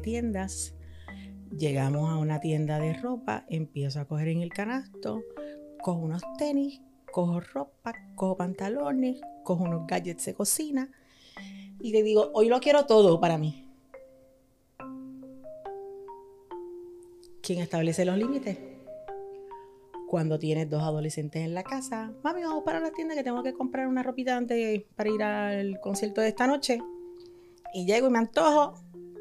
tiendas. 0.00 0.74
Llegamos 1.56 2.10
a 2.10 2.16
una 2.16 2.40
tienda 2.40 2.78
de 2.78 2.92
ropa, 2.94 3.44
empiezo 3.48 4.00
a 4.00 4.04
coger 4.06 4.28
en 4.28 4.42
el 4.42 4.50
canasto, 4.50 5.22
cojo 5.80 6.00
unos 6.00 6.22
tenis, 6.38 6.80
cojo 7.12 7.40
ropa, 7.40 7.94
cojo 8.14 8.36
pantalones, 8.36 9.20
cojo 9.44 9.64
unos 9.64 9.86
gadgets 9.86 10.26
de 10.26 10.34
cocina 10.34 10.90
y 11.80 11.92
le 11.92 12.02
digo, 12.02 12.30
hoy 12.34 12.48
lo 12.48 12.60
quiero 12.60 12.86
todo 12.86 13.20
para 13.20 13.38
mí. 13.38 13.68
¿Quién 17.42 17.60
establece 17.60 18.04
los 18.04 18.18
límites? 18.18 18.58
Cuando 20.08 20.38
tienes 20.38 20.68
dos 20.68 20.82
adolescentes 20.82 21.42
en 21.42 21.54
la 21.54 21.62
casa, 21.62 22.12
mami, 22.22 22.42
vamos 22.42 22.64
para 22.64 22.80
la 22.80 22.90
tienda 22.90 23.14
que 23.14 23.22
tengo 23.22 23.42
que 23.42 23.52
comprar 23.52 23.86
una 23.86 24.02
ropita 24.02 24.36
antes 24.36 24.82
para 24.96 25.10
ir 25.10 25.22
al 25.22 25.80
concierto 25.80 26.20
de 26.20 26.28
esta 26.28 26.46
noche. 26.46 26.80
Y 27.72 27.86
llego 27.86 28.08
y 28.08 28.10
me 28.10 28.18
antojo 28.18 28.74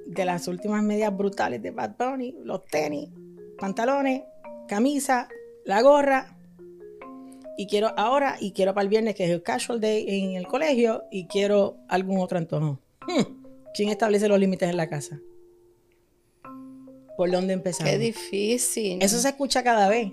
de 0.06 0.26
las 0.26 0.48
últimas 0.48 0.84
medias 0.84 1.16
brutales 1.16 1.62
de 1.62 1.72
Bad 1.72 1.96
Bunny, 1.98 2.36
los 2.44 2.66
tenis, 2.66 3.10
pantalones, 3.58 4.24
camisa, 4.68 5.28
la 5.66 5.82
gorra. 5.82 6.38
Y 7.58 7.68
quiero 7.68 7.92
ahora, 7.98 8.38
y 8.40 8.52
quiero 8.52 8.74
para 8.74 8.84
el 8.84 8.90
viernes, 8.90 9.16
que 9.16 9.26
es 9.26 9.32
el 9.32 9.42
casual 9.42 9.80
day 9.80 10.06
en 10.08 10.36
el 10.36 10.48
colegio, 10.48 11.04
y 11.10 11.26
quiero 11.28 11.78
algún 11.88 12.20
otro 12.20 12.38
antojo. 12.38 12.80
Hmm, 13.08 13.24
¿Quién 13.74 13.90
establece 13.90 14.28
los 14.28 14.40
límites 14.40 14.70
en 14.70 14.78
la 14.78 14.90
casa? 14.90 15.20
¿Por 17.18 17.32
dónde 17.32 17.54
empezamos? 17.54 17.92
Qué 17.92 17.98
difícil. 17.98 19.02
Eso 19.02 19.18
se 19.20 19.30
escucha 19.30 19.64
cada 19.64 19.88
vez. 19.88 20.12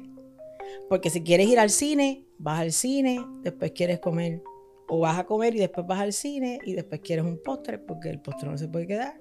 Porque 0.89 1.11
si 1.11 1.23
quieres 1.23 1.49
ir 1.49 1.59
al 1.59 1.71
cine, 1.71 2.25
vas 2.39 2.61
al 2.61 2.73
cine, 2.73 3.25
después 3.43 3.73
quieres 3.73 3.99
comer. 3.99 4.43
O 4.89 5.01
vas 5.01 5.19
a 5.19 5.25
comer 5.25 5.55
y 5.57 5.59
después 5.59 5.87
vas 5.87 6.01
al 6.01 6.13
cine 6.13 6.61
y 6.65 6.75
después 6.75 7.01
quieres 7.01 7.25
un 7.25 7.43
postre 7.43 7.79
porque 7.79 8.11
el 8.11 8.21
postre 8.21 8.49
no 8.49 8.59
se 8.59 8.69
puede 8.69 8.87
quedar. 8.87 9.19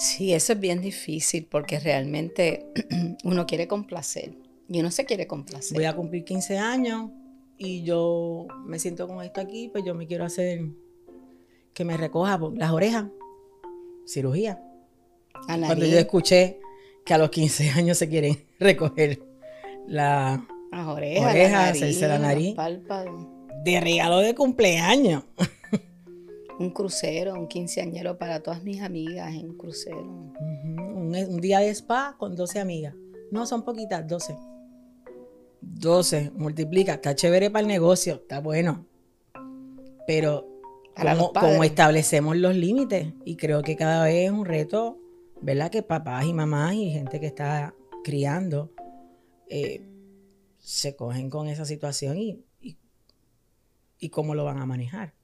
Sí, 0.00 0.32
eso 0.32 0.54
es 0.54 0.60
bien 0.60 0.80
difícil 0.80 1.46
porque 1.50 1.78
realmente 1.78 2.64
uno 3.24 3.44
quiere 3.44 3.68
complacer 3.68 4.32
y 4.66 4.80
uno 4.80 4.90
se 4.90 5.04
quiere 5.04 5.26
complacer. 5.26 5.76
Voy 5.76 5.84
a 5.84 5.94
cumplir 5.94 6.24
15 6.24 6.56
años 6.56 7.10
y 7.58 7.82
yo 7.82 8.46
me 8.64 8.78
siento 8.78 9.06
con 9.06 9.22
esto 9.22 9.42
aquí, 9.42 9.68
pues 9.68 9.84
yo 9.84 9.94
me 9.94 10.06
quiero 10.06 10.24
hacer 10.24 10.62
que 11.74 11.84
me 11.84 11.98
recoja 11.98 12.40
las 12.54 12.70
orejas, 12.70 13.08
cirugía. 14.06 14.64
Cuando 15.44 15.84
yo 15.84 15.98
escuché 15.98 16.60
que 17.04 17.12
a 17.12 17.18
los 17.18 17.28
15 17.28 17.68
años 17.68 17.98
se 17.98 18.08
quieren 18.08 18.42
recoger 18.58 19.22
la 19.86 20.46
las 20.72 20.86
orejas, 20.86 21.30
orejas 21.30 21.52
la 21.52 21.68
hacerse 21.68 22.08
la 22.08 22.18
nariz. 22.18 22.56
de 23.64 23.80
regalo 23.80 24.20
de 24.20 24.34
cumpleaños. 24.34 25.24
Un 26.60 26.70
crucero, 26.70 27.34
un 27.34 27.48
quinceañero 27.48 28.18
para 28.18 28.40
todas 28.40 28.62
mis 28.62 28.82
amigas 28.82 29.34
en 29.34 29.50
un 29.50 29.56
crucero. 29.56 30.02
Un, 30.02 31.16
un 31.16 31.40
día 31.40 31.60
de 31.60 31.70
spa 31.70 32.16
con 32.18 32.36
12 32.36 32.60
amigas. 32.60 32.94
No, 33.30 33.46
son 33.46 33.64
poquitas, 33.64 34.06
12. 34.06 34.36
12, 35.62 36.32
multiplica, 36.34 36.94
está 36.94 37.14
chévere 37.14 37.50
para 37.50 37.62
el 37.62 37.68
negocio, 37.68 38.14
está 38.16 38.40
bueno. 38.40 38.86
Pero, 40.06 40.46
Para 40.94 41.12
¿cómo, 41.12 41.24
los 41.24 41.32
padres. 41.32 41.52
cómo 41.52 41.64
establecemos 41.64 42.36
los 42.36 42.54
límites? 42.54 43.14
Y 43.24 43.36
creo 43.36 43.62
que 43.62 43.76
cada 43.76 44.04
vez 44.04 44.26
es 44.26 44.30
un 44.30 44.44
reto, 44.44 44.98
¿verdad? 45.40 45.70
Que 45.70 45.82
papás 45.82 46.26
y 46.26 46.34
mamás 46.34 46.74
y 46.74 46.90
gente 46.90 47.20
que 47.20 47.26
está 47.26 47.74
criando 48.04 48.72
eh, 49.48 49.86
se 50.58 50.94
cogen 50.96 51.30
con 51.30 51.48
esa 51.48 51.64
situación 51.64 52.18
y, 52.18 52.44
y, 52.60 52.76
y 53.98 54.10
cómo 54.10 54.34
lo 54.34 54.44
van 54.44 54.58
a 54.58 54.66
manejar. 54.66 55.14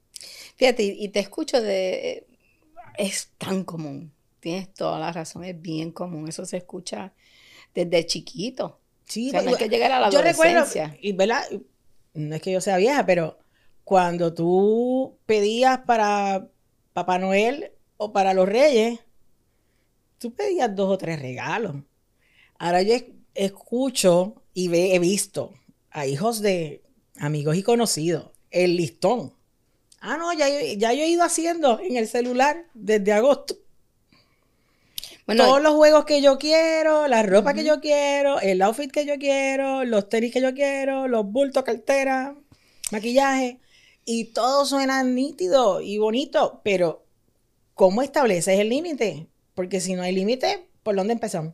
Fíjate, 0.57 0.83
y 0.83 1.07
te 1.09 1.19
escucho 1.19 1.61
de... 1.61 2.27
Es 2.97 3.29
tan 3.37 3.63
común. 3.63 4.11
Tienes 4.39 4.73
toda 4.73 4.99
la 4.99 5.11
razón, 5.11 5.43
es 5.43 5.59
bien 5.61 5.91
común. 5.91 6.27
Eso 6.27 6.45
se 6.45 6.57
escucha 6.57 7.13
desde 7.73 8.05
chiquito. 8.05 8.79
Sí, 9.05 9.29
O 9.29 9.31
sea, 9.31 9.41
no 9.43 9.55
que 9.55 9.69
llegar 9.69 9.91
a 9.91 9.99
la 9.99 10.09
yo 10.09 10.21
recuerdo, 10.21 10.65
y 11.01 11.11
verdad, 11.13 11.43
no 12.13 12.35
es 12.35 12.41
que 12.41 12.51
yo 12.51 12.59
sea 12.59 12.77
vieja, 12.77 13.05
pero 13.05 13.39
cuando 13.83 14.33
tú 14.33 15.17
pedías 15.25 15.79
para 15.85 16.49
Papá 16.93 17.17
Noel 17.19 17.71
o 17.97 18.11
para 18.11 18.33
los 18.33 18.49
Reyes, 18.49 18.99
tú 20.17 20.33
pedías 20.33 20.75
dos 20.75 20.89
o 20.91 20.97
tres 20.97 21.21
regalos. 21.21 21.75
Ahora 22.57 22.81
yo 22.81 22.95
es- 22.95 23.05
escucho 23.35 24.43
y 24.53 24.67
ve- 24.67 24.95
he 24.95 24.99
visto 24.99 25.53
a 25.91 26.05
hijos 26.07 26.41
de 26.41 26.83
amigos 27.19 27.55
y 27.55 27.63
conocidos 27.63 28.31
el 28.51 28.75
listón. 28.75 29.33
Ah, 29.99 30.17
no, 30.17 30.31
ya, 30.33 30.47
yo- 30.49 30.73
ya 30.77 30.93
yo 30.93 31.03
he 31.03 31.07
ido 31.07 31.23
haciendo 31.23 31.79
en 31.79 31.97
el 31.97 32.07
celular 32.07 32.65
desde 32.73 33.13
agosto. 33.13 33.55
Bueno, 35.25 35.45
Todos 35.45 35.61
los 35.61 35.73
juegos 35.73 36.05
que 36.05 36.21
yo 36.21 36.37
quiero, 36.37 37.07
la 37.07 37.21
ropa 37.23 37.53
que 37.53 37.65
yo 37.65 37.81
quiero, 37.81 38.39
el 38.39 38.61
outfit 38.61 38.89
que 38.91 39.05
yo 39.05 39.17
quiero, 39.17 39.83
los 39.83 40.07
tenis 40.07 40.31
que 40.31 40.39
yo 40.41 40.53
quiero, 40.53 41.07
los 41.09 41.25
bultos, 41.25 41.63
cartera, 41.63 42.35
maquillaje, 42.91 43.59
y 44.05 44.25
todo 44.25 44.65
suena 44.65 45.03
nítido 45.03 45.81
y 45.81 45.97
bonito, 45.97 46.61
pero 46.63 47.03
¿cómo 47.73 48.01
estableces 48.03 48.57
el 48.59 48.69
límite? 48.69 49.27
Porque 49.53 49.81
si 49.81 49.95
no 49.95 50.03
hay 50.03 50.13
límite, 50.15 50.69
¿por 50.83 50.95
dónde 50.95 51.13
empezamos? 51.13 51.53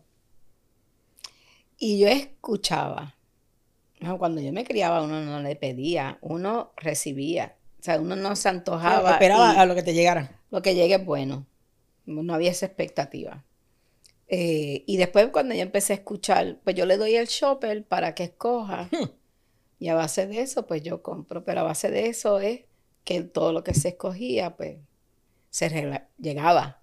y 1.80 2.00
yo 2.00 2.08
escuchaba. 2.08 3.16
no, 4.00 4.18
Cuando 4.18 4.40
yo 4.40 4.54
me 4.54 4.64
criaba, 4.64 5.02
uno 5.04 5.20
no 5.22 5.42
le 5.42 5.56
pedía, 5.56 6.18
uno 6.22 6.72
recibía. 6.78 7.58
O 7.84 7.86
sea, 7.86 8.00
uno 8.00 8.16
no 8.16 8.34
se 8.38 8.48
antojaba. 8.48 9.12
Esperaba 9.12 9.60
a 9.60 9.66
lo 9.66 9.76
que 9.76 9.84
te 9.84 9.94
llegara. 9.94 10.40
lo 10.52 10.62
que 10.62 10.74
llegue 10.74 10.96
es 10.96 11.06
bueno. 11.06 11.46
No 12.06 12.34
había 12.34 12.50
esa 12.50 12.66
expectativa. 12.66 13.44
Eh, 14.30 14.86
y 14.88 14.96
después 14.96 15.28
cuando 15.34 15.54
yo 15.54 15.64
empecé 15.64 15.92
a 15.92 15.98
escuchar, 15.98 16.62
pues 16.64 16.78
yo 16.78 16.86
le 16.86 16.96
doy 16.96 17.16
el 17.16 17.28
shopper 17.28 17.84
para 17.84 18.16
que 18.16 18.24
escoja. 18.24 18.88
Hmm. 18.90 19.10
Y 19.80 19.90
a 19.90 19.96
base 19.96 20.28
de 20.28 20.40
eso, 20.40 20.66
pues 20.66 20.82
yo 20.82 21.04
compro. 21.04 21.44
Pero 21.44 21.60
a 21.60 21.64
base 21.64 21.92
de 21.92 22.08
eso 22.08 22.40
es 22.40 22.62
que 23.04 23.22
todo 23.22 23.52
lo 23.52 23.66
que 23.66 23.74
se 23.74 23.90
escogía, 23.90 24.56
pues 24.56 24.78
se 25.50 25.70
llegaba. 26.18 26.82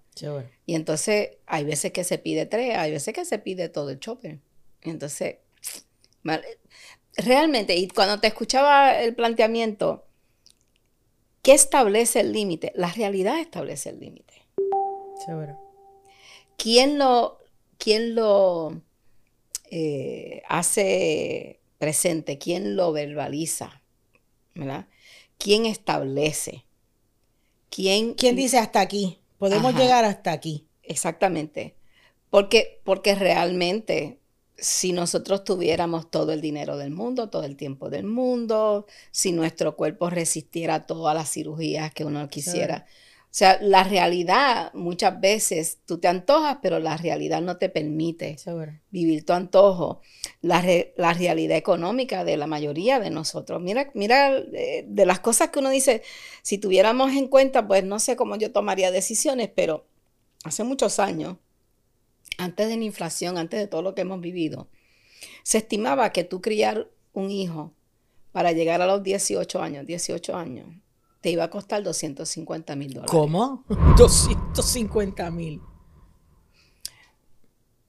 Y 0.66 0.75
entonces 0.75 1.39
hay 1.47 1.65
veces 1.65 1.93
que 1.93 2.05
se 2.05 2.19
pide 2.19 2.44
tres, 2.44 2.77
hay 2.77 2.91
veces 2.91 3.15
que 3.15 3.25
se 3.25 3.39
pide 3.39 3.71
todo 3.71 3.89
el 3.89 4.00
shopper. 4.00 4.39
Y 4.83 4.91
entonces, 4.91 5.37
realmente, 7.16 7.75
y 7.75 7.89
cuando 7.89 8.21
te 8.21 8.27
escuchaba 8.27 9.00
el 9.00 9.15
planteamiento, 9.15 10.05
¿qué 11.43 11.53
establece 11.53 12.21
el 12.21 12.33
límite? 12.33 12.73
La 12.75 12.93
realidad 12.93 13.39
establece 13.39 13.91
el 13.91 14.01
límite. 14.01 14.34
Chévere. 15.25 15.56
¿Quién 16.56 16.99
lo, 16.99 17.39
quién 17.78 18.15
lo 18.15 18.83
eh, 19.71 20.43
hace 20.49 21.61
presente? 21.78 22.39
¿Quién 22.39 22.77
lo 22.77 22.93
verbaliza? 22.93 23.83
¿Verdad? 24.55 24.87
¿Quién 25.39 25.65
establece? 25.67 26.67
¿Quién, 27.71 28.15
¿Quién 28.15 28.37
dice 28.37 28.59
hasta 28.59 28.81
aquí? 28.81 29.21
Podemos 29.39 29.72
Ajá. 29.72 29.83
llegar 29.83 30.05
hasta 30.05 30.33
aquí. 30.33 30.67
Exactamente. 30.83 31.77
Porque, 32.28 32.81
porque 32.84 33.15
realmente, 33.15 34.20
si 34.60 34.93
nosotros 34.93 35.44
tuviéramos 35.44 36.10
todo 36.10 36.32
el 36.32 36.41
dinero 36.41 36.76
del 36.76 36.91
mundo, 36.91 37.31
todo 37.31 37.44
el 37.44 37.56
tiempo 37.56 37.91
del 37.91 38.04
mundo, 38.06 38.87
si 39.10 39.32
nuestro 39.32 39.76
cuerpo 39.76 40.10
resistiera 40.10 40.87
todas 40.87 41.15
las 41.15 41.31
cirugías 41.32 41.92
que 41.95 42.04
uno 42.04 42.28
quisiera. 42.28 42.86
O 43.24 43.33
sea, 43.33 43.59
la 43.62 43.84
realidad, 43.84 44.72
muchas 44.74 45.21
veces 45.21 45.78
tú 45.86 45.98
te 45.98 46.09
antojas, 46.09 46.59
pero 46.62 46.78
la 46.80 46.97
realidad 46.97 47.41
no 47.42 47.59
te 47.59 47.68
permite 47.68 48.42
vivir 48.91 49.24
tu 49.24 49.33
antojo. 49.33 50.01
La, 50.42 50.60
re- 50.60 50.95
la 50.97 51.13
realidad 51.15 51.56
económica 51.56 52.24
de 52.24 52.36
la 52.36 52.47
mayoría 52.47 52.98
de 53.01 53.10
nosotros. 53.10 53.60
Mira, 53.63 53.91
mira, 53.95 54.36
eh, 54.39 54.84
de 54.86 55.06
las 55.06 55.21
cosas 55.21 55.51
que 55.51 55.60
uno 55.60 55.71
dice, 55.71 56.03
si 56.42 56.59
tuviéramos 56.59 57.13
en 57.13 57.28
cuenta, 57.28 57.66
pues 57.66 57.84
no 57.84 57.98
sé 58.01 58.16
cómo 58.16 58.36
yo 58.36 58.53
tomaría 58.53 58.91
decisiones, 58.91 59.48
pero 59.54 59.86
hace 60.45 60.65
muchos 60.65 60.98
años, 60.98 61.36
antes 62.41 62.69
de 62.69 62.77
la 62.77 62.84
inflación, 62.84 63.39
antes 63.39 63.60
de 63.60 63.66
todo 63.66 63.83
lo 63.83 63.95
que 63.95 64.01
hemos 64.03 64.21
vivido, 64.21 64.69
se 65.42 65.59
estimaba 65.59 66.10
que 66.10 66.25
tú 66.25 66.41
criar 66.41 66.89
un 67.13 67.31
hijo 67.31 67.72
para 68.33 68.53
llegar 68.53 68.81
a 68.83 68.87
los 68.87 69.03
18 69.03 69.60
años, 69.63 69.87
18 69.87 70.37
años, 70.37 70.69
te 71.21 71.31
iba 71.31 71.45
a 71.45 71.51
costar 71.51 71.83
250 71.83 72.77
mil 72.77 72.92
dólares. 72.95 73.10
¿Cómo? 73.10 73.65
250 73.97 75.31
mil. 75.31 75.60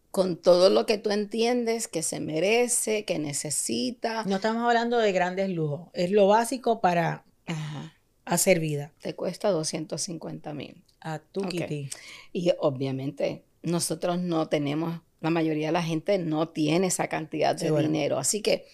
Con 0.10 0.36
todo 0.36 0.70
lo 0.70 0.86
que 0.86 0.98
tú 0.98 1.10
entiendes 1.12 1.88
que 1.88 2.04
se 2.04 2.20
merece, 2.20 3.06
que 3.06 3.18
necesita. 3.18 4.26
No 4.26 4.36
estamos 4.38 4.64
hablando 4.68 4.98
de 4.98 5.14
grandes 5.14 5.50
lujos. 5.50 5.88
Es 5.94 6.12
lo 6.12 6.28
básico 6.28 6.82
para 6.82 7.24
Ajá, 7.46 7.94
hacer 8.26 8.60
vida. 8.60 8.92
te 9.02 9.16
cuesta 9.16 9.50
250 9.52 10.54
mil. 10.54 10.84
A 11.00 11.20
tu 11.20 11.42
Ok. 11.44 11.50
kitty. 11.52 11.90
Y 12.34 12.52
obviamente 12.60 13.46
nosotros 13.64 14.20
no 14.20 14.48
tenemos, 14.48 15.02
la 15.20 15.30
mayoría 15.30 15.68
de 15.68 15.74
la 15.74 15.84
gente 15.84 16.18
no 16.18 16.50
tiene 16.50 16.88
esa 16.88 17.08
cantidad 17.08 17.56
de 17.56 17.66
Sí, 17.66 17.72
bueno. 17.72 17.88
dinero. 17.88 18.18
Así 18.18 18.42
que, 18.42 18.66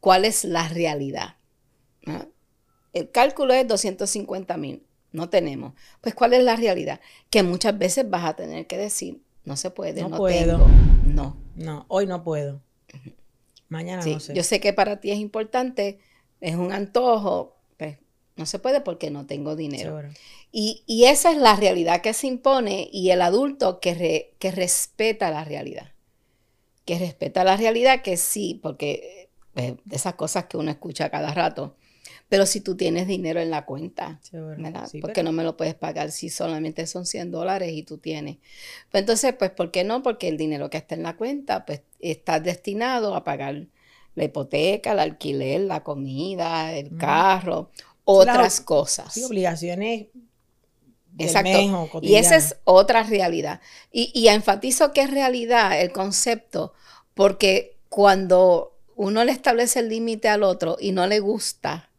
¿cuál 0.00 0.24
es 0.24 0.44
la 0.44 0.68
realidad? 0.68 1.36
¿Ah? 2.06 2.26
El 2.92 3.10
cálculo 3.10 3.52
es 3.54 3.66
250 3.66 4.56
mil. 4.56 4.82
no 5.12 5.28
tenemos. 5.30 5.72
Pues 6.02 6.14
¿cuál 6.14 6.34
es 6.34 6.42
la 6.44 6.56
realidad? 6.56 7.00
Que 7.30 7.42
muchas 7.42 7.76
veces 7.78 8.08
vas 8.08 8.24
a 8.24 8.36
tener 8.36 8.66
que 8.66 8.76
decir, 8.76 9.22
no 9.44 9.56
se 9.56 9.70
puede, 9.70 10.02
no, 10.02 10.16
puedo. 10.16 10.58
Tengo. 10.58 10.68
No. 11.06 11.36
No, 11.54 11.86
hoy 11.88 12.06
no 12.06 12.22
puedo. 12.22 12.60
Mañana 13.68 14.04
no 14.04 14.20
sé. 14.20 14.34
Yo 14.34 14.42
sé 14.42 14.60
que 14.60 14.72
para 14.72 15.00
ti 15.00 15.10
es 15.10 15.18
importante, 15.18 15.98
es 16.40 16.54
un 16.54 16.72
antojo, 16.72 17.56
pues 17.78 17.98
no 18.36 18.44
se 18.46 18.58
puede 18.58 18.80
porque 18.80 19.10
no 19.10 19.26
tengo 19.26 19.56
dinero. 19.56 20.02
Y, 20.52 21.04
esa 21.04 21.32
es 21.32 21.36
la 21.36 21.54
realidad 21.54 22.00
que 22.00 22.14
se 22.14 22.26
impone 22.26 22.88
y 22.90 23.10
el 23.10 23.20
adulto 23.20 23.78
que, 23.78 24.34
que 24.38 24.50
respeta 24.50 25.30
la 25.30 25.44
realidad. 25.44 25.92
Que 26.84 26.98
respeta 26.98 27.44
la 27.44 27.56
realidad 27.56 28.00
que 28.02 28.16
sí, 28.16 28.58
porque 28.62 29.28
pues, 29.52 29.74
de 29.84 29.96
esas 29.96 30.14
cosas 30.14 30.46
que 30.46 30.56
uno 30.56 30.70
escucha 30.70 31.10
cada 31.10 31.34
rato. 31.34 31.76
Pero 32.28 32.44
si 32.44 32.60
tú 32.60 32.76
tienes 32.76 33.06
dinero 33.06 33.40
en 33.40 33.50
la 33.50 33.64
cuenta, 33.64 34.20
¿verdad? 34.32 34.88
¿Por 35.00 35.12
qué 35.12 35.22
no 35.22 35.32
me 35.32 35.44
lo 35.44 35.56
puedes 35.56 35.74
pagar 35.74 36.10
si 36.10 36.28
solamente 36.28 36.86
son 36.86 37.06
100 37.06 37.30
dólares 37.30 37.72
y 37.72 37.82
tú 37.82 37.98
tienes? 37.98 38.38
Pues 38.90 39.02
entonces, 39.02 39.34
pues, 39.38 39.50
¿por 39.50 39.70
qué 39.70 39.84
no? 39.84 40.02
Porque 40.02 40.28
el 40.28 40.36
dinero 40.36 40.68
que 40.68 40.76
está 40.76 40.94
en 40.94 41.04
la 41.04 41.16
cuenta, 41.16 41.64
pues, 41.64 41.82
está 42.00 42.40
destinado 42.40 43.14
a 43.14 43.22
pagar 43.22 43.66
la 44.14 44.24
hipoteca, 44.24 44.92
el 44.92 44.98
alquiler, 44.98 45.60
la 45.60 45.84
comida, 45.84 46.74
el 46.76 46.96
carro, 46.96 47.70
otras 48.04 48.60
cosas. 48.60 49.12
Sí, 49.12 49.22
obligaciones 49.22 50.06
Exacto. 51.18 52.00
y 52.02 52.16
esa 52.16 52.36
es 52.36 52.56
otra 52.64 53.02
realidad. 53.02 53.60
Y, 53.90 54.10
y 54.14 54.28
enfatizo 54.28 54.92
que 54.92 55.02
es 55.02 55.10
realidad 55.10 55.80
el 55.80 55.92
concepto, 55.92 56.74
porque 57.14 57.76
cuando 57.88 58.76
uno 58.96 59.24
le 59.24 59.32
establece 59.32 59.80
el 59.80 59.88
límite 59.88 60.28
al 60.28 60.42
otro 60.42 60.76
y 60.80 60.92
no 60.92 61.06
le 61.06 61.20
gusta, 61.20 61.90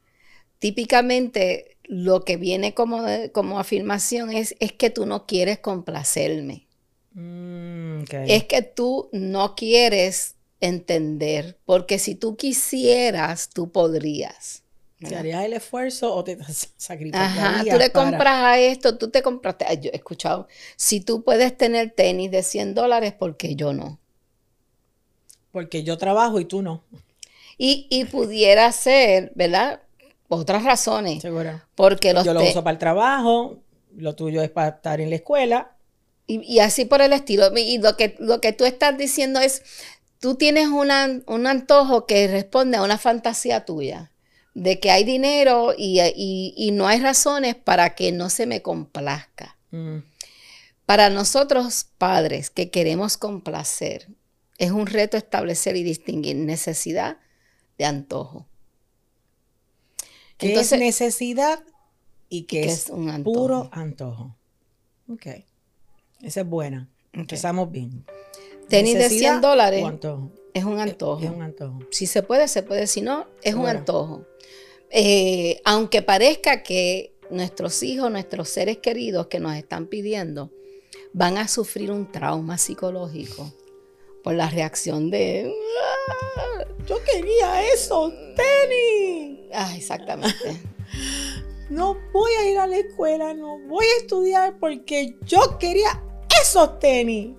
típicamente 0.60 1.78
lo 1.88 2.26
que 2.26 2.38
viene 2.38 2.74
como, 2.74 3.06
como 3.32 3.60
afirmación 3.60 4.32
es, 4.32 4.56
es 4.60 4.74
que 4.74 4.90
tú 4.90 5.06
no 5.06 5.26
quieres 5.26 5.60
complacerme. 5.60 6.68
Mm, 7.14 8.04
es 8.28 8.44
que 8.44 8.62
tú 8.62 9.10
no 9.12 9.56
quieres 9.56 10.36
entender, 10.60 11.58
porque 11.66 11.98
si 11.98 12.16
tú 12.16 12.36
quisieras, 12.36 13.50
tú 13.50 13.72
podrías. 13.72 14.64
¿Te 15.00 15.16
harías 15.16 15.46
el 15.46 15.54
esfuerzo 15.54 16.14
o 16.14 16.24
te 16.24 16.38
sacrificarías? 16.78 17.38
Ajá, 17.38 17.64
tú 17.64 17.78
le 17.78 17.92
compras 17.92 18.44
a 18.44 18.60
esto, 18.60 18.98
tú 18.98 19.10
te 19.10 19.22
compraste. 19.22 19.66
yo 19.80 19.92
he 19.92 19.96
escuchado, 19.96 20.48
si 20.76 21.02
tú 21.02 21.24
puedes 21.24 21.56
tener 21.56 21.92
tenis 21.92 22.32
de 22.32 22.44
100 22.44 22.74
dólares, 22.74 23.14
¿por 23.14 23.38
qué 23.38 23.56
yo 23.56 23.74
no? 23.74 24.00
Porque 25.52 25.84
yo 25.84 25.98
trabajo 25.98 26.40
y 26.40 26.46
tú 26.46 26.62
no. 26.62 26.84
Y, 27.58 27.88
y 27.90 28.06
pudiera 28.06 28.72
ser, 28.72 29.32
¿verdad? 29.36 29.82
Otras 30.30 30.64
razones. 30.64 31.22
Seguro. 31.22 31.62
Porque 31.76 32.14
los 32.14 32.26
Yo 32.26 32.34
lo 32.34 32.44
uso 32.44 32.64
para 32.64 32.74
el 32.74 32.80
trabajo, 32.80 33.60
lo 33.96 34.16
tuyo 34.16 34.42
es 34.42 34.50
para 34.50 34.70
estar 34.70 35.02
en 35.02 35.10
la 35.10 35.16
escuela. 35.16 35.72
Y, 36.30 36.60
así 36.60 36.84
por 36.84 37.02
el 37.02 37.14
estilo. 37.14 37.56
Y 37.56 37.78
lo 37.78 37.96
que, 37.96 38.16
lo 38.20 38.42
que 38.42 38.52
tú 38.52 38.66
estás 38.66 38.98
diciendo 38.98 39.40
es, 39.40 39.64
tú 40.20 40.36
tienes 40.36 40.68
un 40.68 40.92
antojo 41.48 42.06
que 42.06 42.28
responde 42.28 42.78
a 42.78 42.84
una 42.84 42.98
fantasía 42.98 43.64
tuya, 43.64 44.12
de 44.58 44.80
que 44.80 44.90
hay 44.90 45.04
dinero 45.04 45.76
y, 45.78 46.72
no 46.74 46.88
hay 46.88 47.00
razones 47.00 47.54
para 47.56 47.94
que 47.94 48.12
no 48.12 48.32
se 48.32 48.48
me 48.48 48.64
complazca. 48.64 49.56
Mm. 49.70 50.00
Para 50.88 51.12
nosotros 51.12 51.86
padres 52.00 52.50
que 52.50 52.72
queremos 52.72 53.18
complacer, 53.18 54.08
es 54.58 54.72
un 54.72 54.88
reto 54.88 55.16
establecer 55.16 55.76
y 55.76 55.84
distinguir 55.84 56.38
necesidad 56.38 57.18
de 57.78 57.86
antojo. 57.86 58.48
¿Qué 60.40 60.56
es 60.56 60.72
necesidad 60.72 61.64
y 62.28 62.44
qué 62.44 62.64
es, 62.64 62.90
un 62.90 63.24
puro 63.24 63.70
antojo? 63.72 64.36
Ok. 65.08 65.28
Esa 66.24 66.42
es 66.42 66.48
buena. 66.48 66.90
Empezamos 67.14 67.72
bien. 67.72 68.06
Tenis 68.70 68.96
de 68.96 69.10
100 69.10 69.42
dólares 69.42 69.86
es 70.54 70.64
un 70.64 70.80
antojo. 70.80 71.24
Es, 71.24 71.30
un 71.30 71.42
antojo. 71.42 71.80
Si 71.92 72.08
se 72.08 72.24
puede, 72.24 72.48
se 72.48 72.64
puede. 72.64 72.88
Si 72.88 73.02
no, 73.02 73.28
es 73.42 73.56
un 73.56 73.68
antojo. 73.68 74.26
Eh, 74.90 75.62
aunque 75.66 76.02
parezca 76.02 76.64
que 76.64 77.14
nuestros 77.30 77.84
hijos, 77.84 78.10
nuestros 78.12 78.50
seres 78.50 78.78
queridos 78.78 79.28
que 79.28 79.40
nos 79.40 79.56
están 79.56 79.88
pidiendo, 79.88 80.52
van 81.14 81.38
a 81.38 81.48
sufrir 81.48 81.92
un 81.92 82.12
trauma 82.12 82.58
psicológico 82.58 83.52
por 84.24 84.34
la 84.34 84.50
reacción 84.50 85.10
de 85.10 85.54
ah, 85.82 86.66
yo 86.88 86.98
quería 87.04 87.64
eso, 87.74 88.12
tenis. 88.36 89.40
Ah, 89.54 89.74
exactamente. 89.76 90.62
no 91.70 91.98
voy 92.14 92.32
a 92.34 92.50
ir 92.50 92.58
a 92.58 92.68
la 92.68 92.78
escuela, 92.78 93.34
no 93.34 93.60
voy 93.68 93.86
a 93.86 94.02
estudiar 94.02 94.58
porque 94.60 95.16
yo 95.26 95.58
quería 95.60 96.04
esos 96.42 96.80
tenis. 96.80 97.36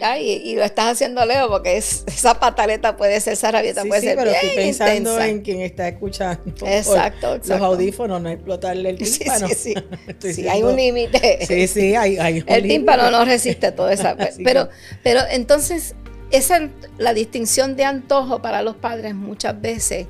Ay, 0.00 0.42
y, 0.44 0.54
lo 0.54 0.62
estás 0.62 0.92
haciendo 0.92 1.24
Leo 1.24 1.48
porque 1.48 1.76
esa 1.76 2.38
pataleta 2.38 2.96
puede 2.96 3.20
ser, 3.20 3.32
esa 3.32 3.50
rabieta 3.50 3.84
puede 3.84 4.00
ser 4.00 4.16
pero 4.16 4.30
estoy 4.30 4.50
pensando 4.50 5.20
en 5.20 5.42
quien 5.42 5.60
está 5.60 5.88
escuchando. 5.88 6.42
Exacto, 6.66 7.34
exacto, 7.34 7.54
Los 7.54 7.60
audífonos, 7.60 8.20
no 8.20 8.28
explotarle 8.28 8.90
el 8.90 8.98
tímpano. 8.98 9.48
Sí, 9.48 9.54
sí, 9.54 9.74
sí. 10.20 10.32
sí 10.34 10.48
hay 10.48 10.62
un 10.62 10.76
límite. 10.76 11.44
Sí, 11.46 11.66
sí, 11.66 11.94
hay, 11.94 12.18
hay 12.18 12.40
un 12.40 12.48
El 12.48 12.62
tímpano 12.62 13.10
no 13.10 13.24
resiste 13.24 13.72
todo 13.72 13.90
eso. 13.90 14.08
pero, 14.44 14.68
pero 15.02 15.20
entonces, 15.30 15.94
esa 16.30 16.68
la 16.98 17.14
distinción 17.14 17.76
de 17.76 17.84
antojo 17.84 18.40
para 18.40 18.62
los 18.62 18.76
padres 18.76 19.14
muchas 19.14 19.60
veces 19.60 20.06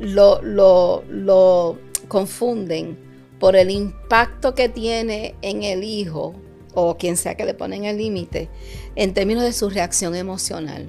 lo, 0.00 0.42
lo, 0.42 1.04
lo 1.08 1.78
confunden 2.08 2.98
por 3.38 3.54
el 3.54 3.70
impacto 3.70 4.54
que 4.54 4.68
tiene 4.68 5.34
en 5.42 5.62
el 5.62 5.84
hijo 5.84 6.34
o 6.74 6.96
quien 6.96 7.16
sea 7.16 7.34
que 7.34 7.44
le 7.44 7.54
ponen 7.54 7.84
el 7.84 7.98
límite 7.98 8.48
en 8.94 9.14
términos 9.14 9.42
de 9.42 9.52
su 9.52 9.70
reacción 9.70 10.14
emocional. 10.14 10.88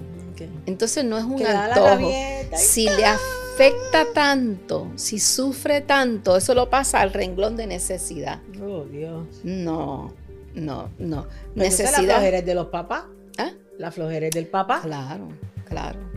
Entonces 0.66 1.04
no 1.04 1.18
es 1.18 1.26
un 1.26 1.46
antojo. 1.46 2.12
Si 2.56 2.86
le 2.86 3.06
afecta 3.06 4.06
tanto, 4.14 4.92
si 4.96 5.20
sufre 5.20 5.82
tanto, 5.82 6.38
eso 6.38 6.54
lo 6.54 6.70
pasa 6.70 7.02
al 7.02 7.12
renglón 7.14 7.58
de 7.58 7.68
necesidad. 7.68 8.40
Oh, 8.62 8.86
Dios. 8.86 9.28
No, 9.44 10.14
no, 10.54 10.90
no. 10.98 11.28
necesidad. 11.56 12.04
¿La 12.04 12.14
flojera 12.16 12.42
de 12.42 12.56
los 12.56 12.68
papás? 12.68 13.04
¿Ah? 13.38 13.52
¿La 13.78 13.92
flojera 13.92 14.30
del 14.30 14.48
papá? 14.48 14.82
Claro, 14.82 15.30
claro. 15.66 16.10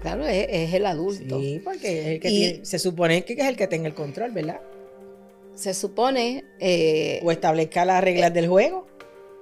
Claro, 0.00 0.24
es, 0.26 0.72
el 0.74 0.86
adulto. 0.86 1.40
Sí, 1.40 1.60
porque 1.64 2.00
es 2.00 2.06
el 2.06 2.20
que 2.20 2.60
se 2.62 2.78
supone 2.78 3.24
que 3.24 3.32
es 3.32 3.46
el 3.46 3.56
que 3.56 3.66
tenga 3.66 3.88
el 3.88 3.94
control, 3.94 4.30
¿verdad? 4.30 4.60
Se 5.54 5.74
supone. 5.74 6.44
Eh, 6.60 7.20
o 7.24 7.32
establezca 7.32 7.84
las 7.84 8.02
reglas 8.02 8.30
eh, 8.30 8.34
del 8.34 8.46
juego. 8.46 8.86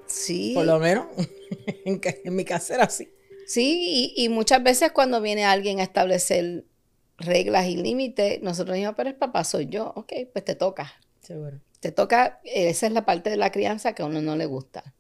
Sí. 0.06 0.52
Por 0.54 0.66
lo 0.66 0.78
menos 0.78 1.06
en, 1.84 2.36
mi 2.36 2.44
casa 2.44 2.74
era 2.74 2.84
así. 2.84 3.08
Sí, 3.46 4.12
y, 4.16 4.28
muchas 4.28 4.62
veces 4.62 4.92
cuando 4.92 5.20
viene 5.20 5.44
alguien 5.44 5.80
a 5.80 5.84
establecer 5.84 6.64
reglas 7.18 7.66
y 7.66 7.76
límites, 7.76 8.42
nosotros 8.42 8.74
decimos, 8.74 8.94
pero 8.96 9.08
el 9.08 9.16
papá 9.16 9.44
soy 9.44 9.66
yo. 9.66 9.92
Ok, 9.94 10.12
pues 10.32 10.44
te 10.44 10.54
toca. 10.54 10.92
Seguro. 11.22 11.60
Te 11.80 11.92
toca, 11.92 12.40
esa 12.44 12.86
es 12.86 12.92
la 12.92 13.04
parte 13.04 13.30
de 13.30 13.36
la 13.36 13.52
crianza 13.52 13.94
que 13.94 14.02
a 14.02 14.06
uno 14.06 14.20
no 14.20 14.36
le 14.36 14.46
gusta. 14.46 14.94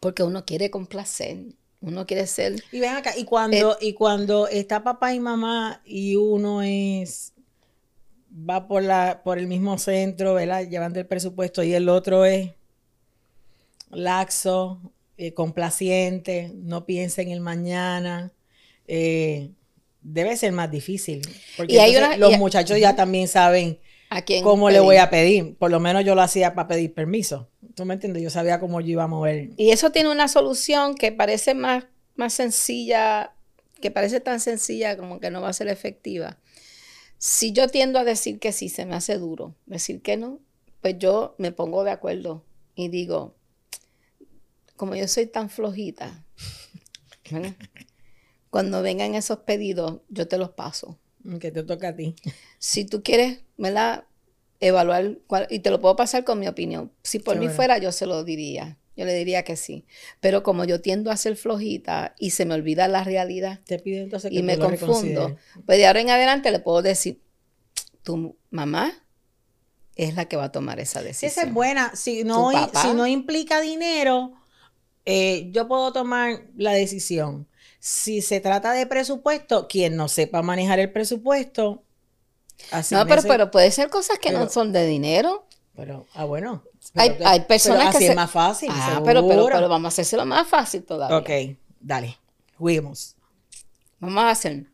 Porque 0.00 0.22
uno 0.22 0.44
quiere 0.44 0.70
complacer. 0.70 1.38
Uno 1.80 2.06
quiere 2.06 2.26
ser. 2.26 2.62
Y 2.72 2.80
ven 2.80 2.96
acá, 2.96 3.16
y 3.16 3.24
cuando, 3.24 3.76
y 3.80 3.94
cuando 3.94 4.48
está 4.48 4.82
papá 4.82 5.14
y 5.14 5.20
mamá 5.20 5.82
y 5.84 6.16
uno 6.16 6.62
es 6.62 7.32
va 8.36 8.66
por 8.66 8.82
la, 8.82 9.22
por 9.22 9.38
el 9.38 9.46
mismo 9.46 9.78
centro, 9.78 10.34
¿verdad? 10.34 10.68
Llevando 10.68 11.00
el 11.00 11.06
presupuesto, 11.06 11.62
y 11.62 11.74
el 11.74 11.88
otro 11.88 12.24
es 12.24 12.50
laxo, 13.96 14.92
eh, 15.16 15.32
complaciente, 15.32 16.52
no 16.54 16.84
piensa 16.86 17.22
en 17.22 17.30
el 17.30 17.40
mañana. 17.40 18.32
Eh, 18.86 19.50
debe 20.02 20.36
ser 20.36 20.52
más 20.52 20.70
difícil. 20.70 21.22
Porque 21.56 22.16
los 22.18 22.38
muchachos 22.38 22.78
ya 22.78 22.94
también 22.94 23.28
saben 23.28 23.80
¿a 24.10 24.22
cómo 24.42 24.70
le 24.70 24.80
voy 24.80 24.96
a 24.96 25.10
pedir. 25.10 25.56
Por 25.56 25.70
lo 25.70 25.80
menos 25.80 26.04
yo 26.04 26.14
lo 26.14 26.22
hacía 26.22 26.54
para 26.54 26.68
pedir 26.68 26.94
permiso. 26.94 27.48
¿Tú 27.74 27.84
me 27.84 27.94
entiendes? 27.94 28.22
Yo 28.22 28.30
sabía 28.30 28.60
cómo 28.60 28.80
yo 28.80 28.88
iba 28.88 29.04
a 29.04 29.08
mover. 29.08 29.50
Y 29.56 29.70
eso 29.70 29.90
tiene 29.90 30.10
una 30.10 30.28
solución 30.28 30.94
que 30.94 31.12
parece 31.12 31.54
más, 31.54 31.84
más 32.14 32.32
sencilla, 32.32 33.34
que 33.80 33.90
parece 33.90 34.20
tan 34.20 34.40
sencilla 34.40 34.96
como 34.96 35.20
que 35.20 35.30
no 35.30 35.42
va 35.42 35.48
a 35.48 35.52
ser 35.52 35.68
efectiva. 35.68 36.38
Si 37.18 37.52
yo 37.52 37.68
tiendo 37.68 37.98
a 37.98 38.04
decir 38.04 38.38
que 38.38 38.52
sí, 38.52 38.68
se 38.68 38.86
me 38.86 38.94
hace 38.94 39.18
duro. 39.18 39.54
Decir 39.66 40.02
que 40.02 40.16
no, 40.16 40.40
pues 40.80 40.96
yo 40.98 41.34
me 41.38 41.52
pongo 41.52 41.84
de 41.84 41.90
acuerdo 41.90 42.44
y 42.74 42.88
digo, 42.88 43.34
como 44.76 44.94
yo 44.94 45.08
soy 45.08 45.26
tan 45.26 45.50
flojita, 45.50 46.24
cuando 48.50 48.82
vengan 48.82 49.14
esos 49.14 49.40
pedidos, 49.40 50.00
yo 50.08 50.28
te 50.28 50.38
los 50.38 50.50
paso. 50.50 50.98
Que 51.40 51.50
te 51.50 51.62
toca 51.62 51.88
a 51.88 51.96
ti. 51.96 52.14
Si 52.58 52.84
tú 52.84 53.02
quieres, 53.02 53.40
¿verdad? 53.56 54.04
Evaluar, 54.60 55.18
y 55.50 55.58
te 55.58 55.70
lo 55.70 55.80
puedo 55.80 55.96
pasar 55.96 56.24
con 56.24 56.38
mi 56.38 56.46
opinión. 56.46 56.92
Si 57.02 57.18
por 57.18 57.38
mí 57.38 57.48
fuera, 57.48 57.78
yo 57.78 57.92
se 57.92 58.06
lo 58.06 58.22
diría. 58.24 58.78
Yo 58.96 59.04
le 59.04 59.14
diría 59.14 59.42
que 59.42 59.56
sí. 59.56 59.84
Pero 60.20 60.42
como 60.42 60.64
yo 60.64 60.80
tiendo 60.80 61.10
a 61.10 61.16
ser 61.16 61.36
flojita 61.36 62.14
y 62.18 62.30
se 62.30 62.46
me 62.46 62.54
olvida 62.54 62.88
la 62.88 63.04
realidad 63.04 63.60
te 63.66 63.78
pido 63.78 64.02
entonces 64.02 64.30
que 64.30 64.38
y 64.38 64.42
me 64.42 64.58
confundo, 64.58 65.36
pues 65.66 65.78
de 65.78 65.86
ahora 65.86 66.00
en 66.00 66.10
adelante 66.10 66.50
le 66.50 66.60
puedo 66.60 66.80
decir, 66.80 67.20
tu 68.02 68.38
mamá 68.50 68.94
es 69.96 70.14
la 70.14 70.26
que 70.26 70.36
va 70.36 70.44
a 70.44 70.52
tomar 70.52 70.80
esa 70.80 71.02
decisión. 71.02 71.30
esa 71.30 71.42
es 71.42 71.52
buena. 71.52 71.92
No, 72.24 72.50
si 72.82 72.94
no 72.94 73.06
implica 73.06 73.60
dinero, 73.60 74.32
eh, 75.06 75.48
yo 75.52 75.66
puedo 75.68 75.92
tomar 75.92 76.42
la 76.56 76.72
decisión. 76.72 77.46
Si 77.78 78.20
se 78.20 78.40
trata 78.40 78.72
de 78.72 78.86
presupuesto, 78.86 79.68
quien 79.68 79.96
no 79.96 80.08
sepa 80.08 80.42
manejar 80.42 80.78
el 80.80 80.92
presupuesto, 80.92 81.82
así 82.72 82.94
No, 82.94 83.06
pero, 83.06 83.22
pero 83.22 83.50
puede 83.50 83.70
ser 83.70 83.88
cosas 83.88 84.18
que 84.18 84.32
no 84.32 84.48
son 84.48 84.72
de 84.72 84.86
dinero. 84.86 85.46
Pero, 85.74 86.06
ah, 86.14 86.24
bueno. 86.24 86.62
Hay- 86.94 87.10
Pero- 87.10 87.28
hay 87.28 87.40
personas 87.40 87.78
pero 87.80 87.90
que 87.92 87.96
así 87.98 88.06
se- 88.06 88.10
es 88.12 88.16
más 88.16 88.30
fácil. 88.30 88.70
Ah, 88.72 89.00
pero, 89.04 89.22
pero, 89.22 89.34
seguro. 89.42 89.54
pero 89.54 89.68
vamos 89.68 89.86
a 89.86 89.88
hacérselo 89.88 90.24
más 90.26 90.46
fácil 90.48 90.82
todavía. 90.84 91.16
Ok, 91.18 91.56
dale. 91.80 92.16
Juguemos. 92.58 93.14
Vamos 94.00 94.24
a 94.24 94.30
hacer. 94.30 94.66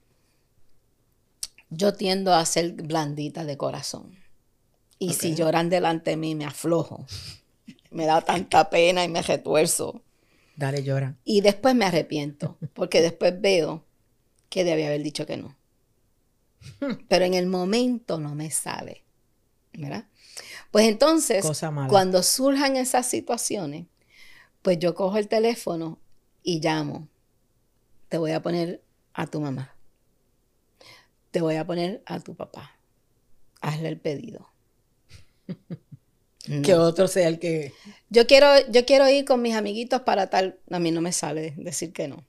Yo 1.71 1.95
tiendo 1.95 2.35
a 2.35 2.45
ser 2.45 2.73
blandita 2.73 3.45
de 3.45 3.57
corazón. 3.57 4.19
Y 4.99 5.15
si 5.15 5.35
lloran 5.35 5.69
delante 5.71 6.11
de 6.12 6.17
mí, 6.17 6.35
me 6.35 6.45
aflojo. 6.45 7.07
Me 7.91 8.07
da 8.07 8.21
tanta 8.23 8.71
pena 8.71 9.05
y 9.05 9.09
me 9.09 9.21
retuerzo. 9.21 10.01
Dale, 10.56 10.82
llora. 10.82 11.16
Y 11.25 11.40
después 11.40 11.75
me 11.75 11.85
arrepiento, 11.85 12.59
porque 12.75 13.00
después 13.00 13.40
veo 13.40 13.85
que 14.49 14.64
debía 14.64 14.88
haber 14.88 15.02
dicho 15.02 15.26
que 15.26 15.37
no. 15.37 15.56
Pero 17.09 17.25
en 17.25 17.35
el 17.35 17.47
momento 17.47 18.18
no 18.18 18.35
me 18.35 18.50
sale. 18.50 19.04
¿Verdad? 19.73 20.06
Pues 20.71 20.87
entonces, 20.87 21.44
cuando 21.88 22.23
surjan 22.23 22.76
esas 22.76 23.06
situaciones, 23.06 23.87
pues 24.61 24.78
yo 24.78 24.94
cojo 24.94 25.16
el 25.16 25.28
teléfono 25.28 25.99
y 26.42 26.61
llamo. 26.61 27.09
Te 28.09 28.18
voy 28.18 28.32
a 28.32 28.42
poner 28.42 28.82
a 29.14 29.26
tu 29.26 29.40
mamá. 29.40 29.75
Te 31.30 31.40
voy 31.40 31.56
a 31.56 31.66
poner 31.66 32.02
a 32.06 32.21
tu 32.21 32.35
papá. 32.35 32.73
Hazle 33.61 33.88
el 33.88 33.99
pedido. 33.99 34.50
No. 36.49 36.62
Que 36.62 36.75
otro 36.75 37.06
sea 37.06 37.28
el 37.28 37.38
que. 37.38 37.72
Yo 38.11 38.26
quiero, 38.26 38.49
yo 38.70 38.84
quiero 38.84 39.08
ir 39.08 39.25
con 39.25 39.42
mis 39.42 39.54
amiguitos 39.54 40.02
para 40.02 40.28
tal. 40.28 40.58
A 40.70 40.78
mí 40.78 40.90
no 40.90 41.00
me 41.00 41.12
sale 41.12 41.54
decir 41.56 41.92
que 41.92 42.08
no. 42.08 42.25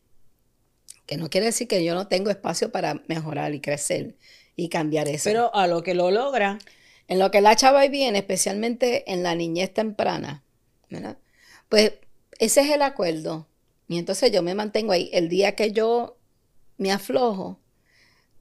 Que 1.06 1.18
no 1.18 1.30
quiere 1.30 1.48
decir 1.48 1.68
que 1.68 1.84
yo 1.84 1.96
no 1.96 2.08
tengo 2.08 2.30
espacio 2.30 2.72
para 2.72 3.02
mejorar 3.08 3.54
y 3.54 3.60
crecer 3.60 4.16
y 4.56 4.70
cambiar 4.70 5.08
eso. 5.08 5.26
Pero 5.26 5.54
a 5.56 5.68
lo 5.68 5.84
que 5.84 5.96
lo 5.96 6.12
logra, 6.12 6.60
en 7.08 7.20
lo 7.20 7.32
que 7.32 7.42
la 7.42 7.56
chava 7.56 7.88
viene, 7.88 8.20
especialmente 8.20 9.12
en 9.12 9.24
la 9.24 9.36
niñez 9.36 9.74
temprana, 9.74 10.44
¿verdad? 10.90 11.18
Pues 11.70 11.94
ese 12.40 12.62
es 12.62 12.72
el 12.72 12.82
acuerdo. 12.84 13.48
Y 13.88 13.98
entonces 13.98 14.32
yo 14.32 14.44
me 14.44 14.56
mantengo 14.56 14.94
ahí. 14.94 15.10
El 15.12 15.28
día 15.28 15.56
que 15.56 15.72
yo 15.72 16.18
me 16.78 16.92
aflojo 16.92 17.60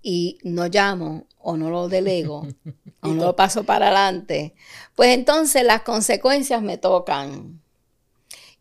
y 0.02 0.38
no 0.42 0.66
llamo 0.66 1.26
o 1.38 1.56
no 1.56 1.70
lo 1.70 1.88
delego 1.88 2.46
o 3.00 3.08
no 3.08 3.26
lo 3.26 3.36
paso 3.36 3.64
para 3.64 3.86
adelante, 3.86 4.54
pues 4.94 5.10
entonces 5.10 5.64
las 5.64 5.82
consecuencias 5.82 6.62
me 6.62 6.78
tocan. 6.78 7.60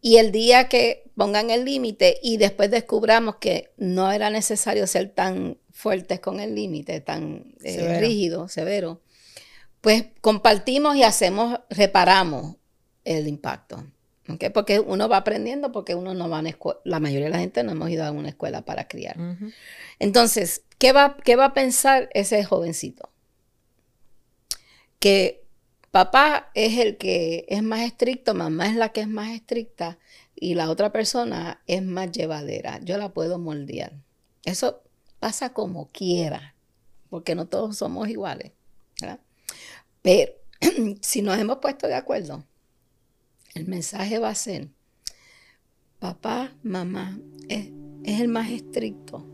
Y 0.03 0.17
el 0.17 0.31
día 0.31 0.67
que 0.67 1.11
pongan 1.15 1.51
el 1.51 1.65
límite 1.65 2.17
y 2.23 2.37
después 2.37 2.71
descubramos 2.71 3.35
que 3.35 3.71
no 3.77 4.11
era 4.11 4.31
necesario 4.31 4.87
ser 4.87 5.09
tan 5.09 5.59
fuertes 5.71 6.19
con 6.19 6.39
el 6.39 6.55
límite, 6.55 7.01
tan 7.01 7.53
eh, 7.63 7.73
Severo. 7.73 7.99
rígido, 7.99 8.47
severo, 8.47 9.01
pues 9.81 10.05
compartimos 10.21 10.95
y 10.95 11.03
hacemos, 11.03 11.59
reparamos 11.69 12.55
el 13.03 13.27
impacto. 13.27 13.83
¿Ok? 14.29 14.45
Porque 14.53 14.79
uno 14.79 15.09
va 15.09 15.17
aprendiendo, 15.17 15.71
porque 15.71 15.95
uno 15.95 16.13
no 16.13 16.29
va 16.29 16.37
a 16.37 16.39
una 16.41 16.49
escuela, 16.49 16.79
la 16.83 16.99
mayoría 16.99 17.27
de 17.27 17.31
la 17.31 17.39
gente 17.39 17.63
no 17.63 17.71
hemos 17.71 17.89
ido 17.89 18.05
a 18.05 18.11
una 18.11 18.29
escuela 18.29 18.63
para 18.63 18.87
criar. 18.87 19.17
Entonces, 19.99 20.63
¿qué 20.77 20.91
va, 20.93 21.17
¿qué 21.23 21.35
va 21.35 21.45
a 21.45 21.53
pensar 21.53 22.09
ese 22.13 22.43
jovencito? 22.43 23.09
Que 24.99 25.43
papá 25.91 26.51
es 26.53 26.77
el 26.77 26.97
que 26.97 27.45
es 27.49 27.63
más 27.63 27.81
estricto, 27.81 28.33
mamá 28.33 28.67
es 28.67 28.75
la 28.75 28.89
que 28.89 29.01
es 29.01 29.07
más 29.07 29.31
estricta 29.31 29.97
y 30.35 30.55
la 30.55 30.69
otra 30.69 30.91
persona 30.91 31.61
es 31.67 31.83
más 31.83 32.11
llevadera. 32.11 32.79
Yo 32.83 32.97
la 32.97 33.09
puedo 33.09 33.39
moldear. 33.39 33.93
Eso 34.43 34.81
pasa 35.19 35.53
como 35.53 35.89
quiera, 35.89 36.55
porque 37.09 37.35
no 37.35 37.47
todos 37.47 37.77
somos 37.77 38.09
iguales. 38.09 38.51
¿verdad? 38.99 39.19
Pero 40.01 40.33
si 41.01 41.21
nos 41.21 41.37
hemos 41.37 41.57
puesto 41.57 41.87
de 41.87 41.95
acuerdo, 41.95 42.43
el 43.53 43.67
mensaje 43.67 44.19
va 44.19 44.29
a 44.29 44.35
ser, 44.35 44.69
papá, 45.99 46.51
mamá, 46.63 47.19
es, 47.49 47.69
es 48.03 48.21
el 48.21 48.27
más 48.27 48.49
estricto. 48.49 49.25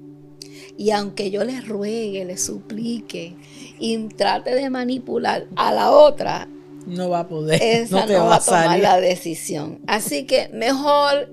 Y 0.78 0.92
aunque 0.92 1.32
yo 1.32 1.44
le 1.44 1.62
ruegue, 1.62 2.26
le 2.26 2.38
suplique 2.38 3.36
y 3.80 3.98
trate 4.10 4.56
de 4.56 4.70
manipular 4.70 5.48
a 5.56 5.72
la 5.72 5.92
otra, 5.92 6.48
no 6.86 7.10
va 7.10 7.22
a 7.22 7.28
poder. 7.28 7.62
esa 7.64 8.02
no 8.02 8.06
te 8.08 8.14
no, 8.14 8.20
va, 8.20 8.30
va 8.30 8.36
a 8.36 8.38
a 8.38 8.42
tomar 8.46 8.66
salir. 8.66 8.84
la 8.84 9.00
decisión. 9.00 9.80
Así 9.88 10.26
que 10.26 10.50
mejor 10.54 11.30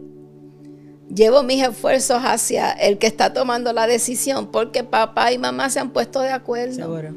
llevo 1.14 1.42
mis 1.42 1.62
esfuerzos 1.62 2.22
hacia 2.22 2.72
el 2.72 2.98
que 2.98 3.06
está 3.06 3.32
tomando 3.32 3.72
la 3.72 3.86
decisión, 3.86 4.48
porque 4.50 4.84
papá 4.84 5.32
y 5.32 5.38
mamá 5.38 5.70
se 5.70 5.80
han 5.80 5.90
puesto 5.90 6.20
de 6.20 6.30
acuerdo. 6.30 6.74
Seguro. 6.74 7.14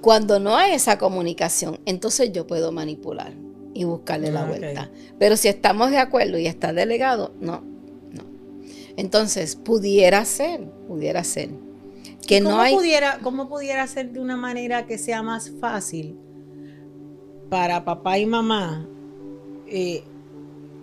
Cuando 0.00 0.38
no 0.38 0.56
hay 0.56 0.72
esa 0.72 0.96
comunicación, 0.98 1.80
entonces 1.84 2.32
yo 2.32 2.46
puedo 2.46 2.70
manipular 2.70 3.32
y 3.78 3.84
buscarle 3.84 4.32
la 4.32 4.42
Ah, 4.42 4.46
vuelta. 4.46 4.90
Pero 5.20 5.36
si 5.36 5.46
estamos 5.46 5.92
de 5.92 5.98
acuerdo 5.98 6.36
y 6.36 6.48
está 6.48 6.72
delegado, 6.72 7.32
no, 7.40 7.62
no. 8.10 8.24
Entonces, 8.96 9.54
pudiera 9.54 10.24
ser, 10.24 10.68
pudiera 10.88 11.22
ser. 11.22 11.50
Que 12.26 12.42
¿Cómo 12.42 12.56
no 12.56 12.60
hay... 12.60 12.74
Pudiera, 12.74 13.20
¿Cómo 13.22 13.48
pudiera 13.48 13.86
ser 13.86 14.10
de 14.10 14.18
una 14.18 14.36
manera 14.36 14.84
que 14.86 14.98
sea 14.98 15.22
más 15.22 15.52
fácil 15.60 16.18
para 17.48 17.84
papá 17.84 18.18
y 18.18 18.26
mamá 18.26 18.88
eh, 19.68 20.02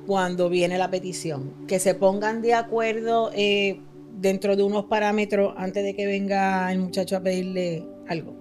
cuando 0.08 0.48
viene 0.50 0.78
la 0.78 0.90
petición? 0.90 1.52
Que 1.68 1.80
se 1.80 1.96
pongan 1.96 2.42
de 2.42 2.54
acuerdo 2.54 3.30
eh, 3.36 3.82
dentro 4.22 4.56
de 4.56 4.64
unos 4.64 4.86
parámetros 4.86 5.54
antes 5.58 5.84
de 5.84 5.94
que 5.94 6.06
venga 6.06 6.72
el 6.72 6.80
muchacho 6.80 7.18
a 7.18 7.20
pedirle 7.20 7.86
algo. 8.08 8.36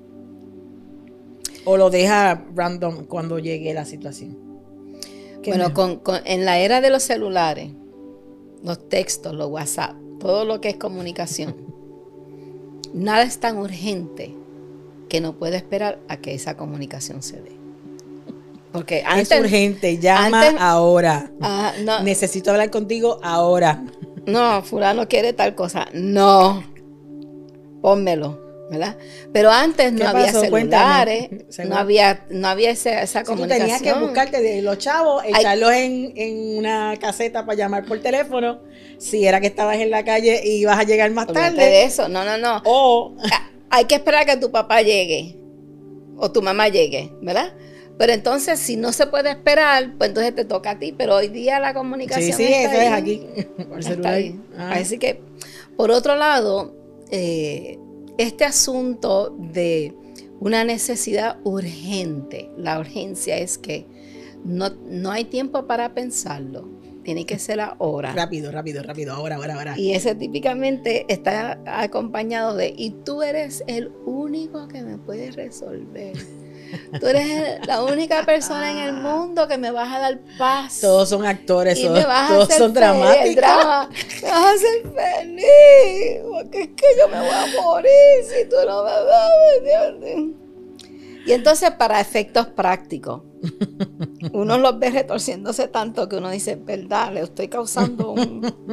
O 1.64 1.76
lo 1.76 1.90
deja 1.90 2.44
random 2.54 3.06
cuando 3.06 3.40
llegue 3.40 3.74
la 3.74 3.84
situación. 3.84 4.43
¿Qué 5.44 5.50
Bueno, 5.50 5.74
con, 5.74 5.96
con- 5.96 6.22
en 6.24 6.44
la 6.46 6.58
era 6.58 6.80
de 6.80 6.88
los 6.90 7.02
celulares, 7.02 7.70
los 8.64 8.88
textos, 8.88 9.34
los 9.34 9.48
WhatsApp, 9.50 9.94
todo 10.18 10.44
lo 10.46 10.60
que 10.62 10.70
es 10.70 10.76
comunicación, 10.76 11.54
nada 12.94 13.22
es 13.24 13.38
tan 13.38 13.58
urgente 13.58 14.34
que 15.08 15.20
no 15.20 15.34
puede 15.34 15.56
esperar 15.56 16.00
a 16.08 16.16
que 16.16 16.34
esa 16.34 16.56
comunicación 16.56 17.22
se 17.22 17.42
dé. 17.42 17.52
Porque 18.72 19.04
es 19.16 19.30
urgente, 19.38 19.98
llama 19.98 20.40
antes- 20.48 20.60
ahora. 20.60 21.30
Ah, 21.40 21.72
no, 21.84 22.02
Necesito 22.02 22.50
hablar 22.50 22.70
contigo 22.70 23.20
ahora. 23.22 23.84
no, 24.26 24.62
fulano 24.62 25.06
quiere 25.06 25.32
tal 25.34 25.54
cosa. 25.54 25.86
No, 25.92 26.64
pónmelo, 27.82 28.40
¿verdad? 28.70 28.96
Pero 29.32 29.50
antes 29.50 29.92
no 29.92 29.98
¿Qué 30.00 30.04
había 30.06 30.26
pasó? 30.26 30.40
celulares, 30.40 31.28
no 31.68 31.76
había, 31.76 32.26
no 32.30 32.48
había 32.48 32.70
esa, 32.70 33.02
esa 33.02 33.20
Si 33.20 33.24
tú 33.26 33.32
comunicación. 33.32 33.68
tenías 33.68 33.82
que 33.82 33.92
buscarte 34.04 34.40
de 34.42 34.62
los 34.62 34.78
chavos, 34.78 35.22
echarlos 35.26 35.72
en, 35.72 36.12
en 36.16 36.58
una 36.58 36.96
caseta 37.00 37.44
para 37.44 37.56
llamar 37.58 37.84
por 37.84 38.00
teléfono, 38.00 38.60
si 38.98 39.26
era 39.26 39.40
que 39.40 39.48
estabas 39.48 39.76
en 39.78 39.90
la 39.90 40.04
calle 40.04 40.40
y 40.44 40.56
ibas 40.60 40.78
a 40.78 40.84
llegar 40.84 41.10
más 41.10 41.28
Olvídate 41.28 41.56
tarde, 41.56 41.70
de 41.70 41.84
eso, 41.84 42.08
no, 42.08 42.24
no, 42.24 42.38
no. 42.38 42.62
o 42.64 43.14
Ah, 43.32 43.50
Hay 43.70 43.84
que 43.86 43.96
esperar 43.96 44.24
que 44.26 44.36
tu 44.36 44.50
papá 44.50 44.82
llegue 44.82 45.36
o 46.16 46.30
tu 46.32 46.40
mamá 46.42 46.68
llegue, 46.68 47.12
¿verdad? 47.20 47.52
Pero 47.98 48.12
entonces, 48.12 48.58
si 48.58 48.76
no 48.76 48.92
se 48.92 49.06
puede 49.06 49.30
esperar, 49.30 49.92
pues 49.98 50.08
entonces 50.10 50.34
te 50.34 50.44
toca 50.44 50.70
a 50.70 50.78
ti. 50.80 50.92
Pero 50.96 51.14
hoy 51.16 51.28
día 51.28 51.60
la 51.60 51.68
sí, 51.68 51.74
comunicación 51.74 52.36
sí, 52.36 52.42
está 52.44 52.72
eso 52.72 52.80
es 52.82 52.92
aquí, 52.92 53.22
por 53.68 53.84
celular. 53.84 54.14
ahí. 54.14 54.40
Ah. 54.58 54.72
Así 54.74 54.98
que, 54.98 55.20
por 55.76 55.92
otro 55.92 56.16
lado, 56.16 56.74
eh, 57.12 57.78
este 58.18 58.44
asunto 58.44 59.30
de 59.30 59.94
una 60.40 60.64
necesidad 60.64 61.38
urgente, 61.44 62.50
la 62.56 62.78
urgencia 62.78 63.38
es 63.38 63.58
que 63.58 63.86
no, 64.44 64.70
no 64.86 65.10
hay 65.10 65.24
tiempo 65.24 65.66
para 65.66 65.94
pensarlo, 65.94 66.68
tiene 67.02 67.26
que 67.26 67.38
ser 67.38 67.60
ahora. 67.60 68.12
Rápido, 68.12 68.50
rápido, 68.50 68.82
rápido, 68.82 69.14
ahora, 69.14 69.36
ahora, 69.36 69.54
ahora. 69.54 69.78
Y 69.78 69.92
ese 69.92 70.14
típicamente 70.14 71.06
está 71.08 71.60
acompañado 71.66 72.56
de, 72.56 72.74
y 72.76 72.90
tú 72.90 73.22
eres 73.22 73.62
el 73.66 73.92
único 74.06 74.68
que 74.68 74.82
me 74.82 74.98
puede 74.98 75.30
resolver. 75.30 76.16
Tú 77.00 77.06
eres 77.06 77.66
la 77.66 77.82
única 77.84 78.24
persona 78.24 78.70
en 78.70 78.78
el 78.78 78.92
mundo 78.94 79.46
que 79.48 79.58
me 79.58 79.70
vas 79.70 79.92
a 79.92 79.98
dar 79.98 80.18
paz. 80.38 80.80
Todos 80.80 81.08
son 81.08 81.24
actores, 81.26 81.78
y 81.78 81.84
son- 81.84 81.92
me 81.94 82.04
vas 82.04 82.30
a 82.30 82.34
todos 82.34 82.48
hacer 82.48 82.58
son 82.58 82.72
dramáticos. 82.74 83.36
drama, 83.36 83.88
me 84.22 84.30
vas 84.30 84.40
a 84.44 84.50
hacer 84.52 84.82
feliz, 84.82 86.22
porque 86.30 86.60
es 86.62 86.68
que 86.68 86.86
yo 86.98 87.08
me 87.08 87.18
voy 87.20 87.28
a 87.28 87.62
morir 87.62 87.92
si 88.22 88.48
tú 88.48 88.56
no 88.66 88.84
me 88.84 88.90
das. 88.90 89.30
Dios 89.64 90.00
mío. 90.00 90.34
Y 91.26 91.32
entonces, 91.32 91.70
para 91.70 92.00
efectos 92.00 92.48
prácticos, 92.48 93.22
uno 94.32 94.58
los 94.58 94.78
ve 94.78 94.90
retorciéndose 94.90 95.68
tanto 95.68 96.06
que 96.08 96.16
uno 96.16 96.28
dice, 96.30 96.56
verdad, 96.56 97.12
le 97.14 97.20
estoy 97.20 97.48
causando 97.48 98.10
un, 98.12 98.40